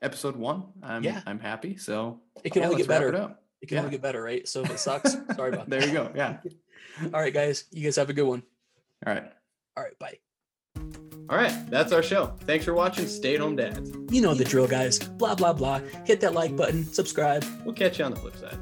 episode 0.02 0.36
one 0.36 0.64
i'm 0.84 1.04
Yeah. 1.04 1.22
i'm 1.26 1.40
happy 1.40 1.78
so 1.78 2.20
it 2.44 2.50
can 2.52 2.62
yeah, 2.64 2.68
only 2.68 2.80
get 2.80 2.88
better. 2.90 3.08
it. 3.14 3.32
It 3.62 3.68
can 3.68 3.76
Yeah. 3.76 3.80
only 3.80 3.92
get 3.92 4.02
better, 4.02 4.22
right? 4.22 4.46
So 4.46 4.62
if 4.64 4.70
it 4.72 4.80
sucks, 4.88 5.16
sorry 5.36 5.52
about 5.54 5.70
there 5.70 5.80
that. 5.80 5.88
you 5.88 5.94
go 5.94 6.12
yeah 6.16 6.38
All 7.14 7.22
right, 7.22 7.34
guys. 7.34 7.64
You 7.72 7.84
guys 7.84 7.96
have 7.96 8.10
a 8.10 8.14
good 8.14 8.28
one. 8.28 8.44
all 9.08 9.14
right 9.14 9.24
All 9.78 9.84
right, 9.84 9.98
bye. 10.00 10.18
all 11.30 11.38
right 11.38 11.54
that's 11.70 11.92
our 11.94 12.04
show 12.04 12.34
thanks 12.42 12.66
for 12.66 12.74
watching 12.74 13.08
stay 13.08 13.36
at 13.36 13.40
home 13.42 13.56
dads 13.56 13.92
You 14.12 14.22
know 14.22 14.34
the 14.34 14.44
drill, 14.44 14.68
guys. 14.68 15.00
Blah 15.00 15.36
blah 15.36 15.54
blah. 15.54 15.80
Hit 16.06 16.20
that 16.22 16.34
like 16.34 16.58
button. 16.58 16.84
Subscribe. 16.86 17.46
we'll 17.64 17.74
catch 17.76 18.00
you 18.00 18.06
on 18.06 18.12
the 18.12 18.20
flip 18.20 18.36
side 18.36 18.58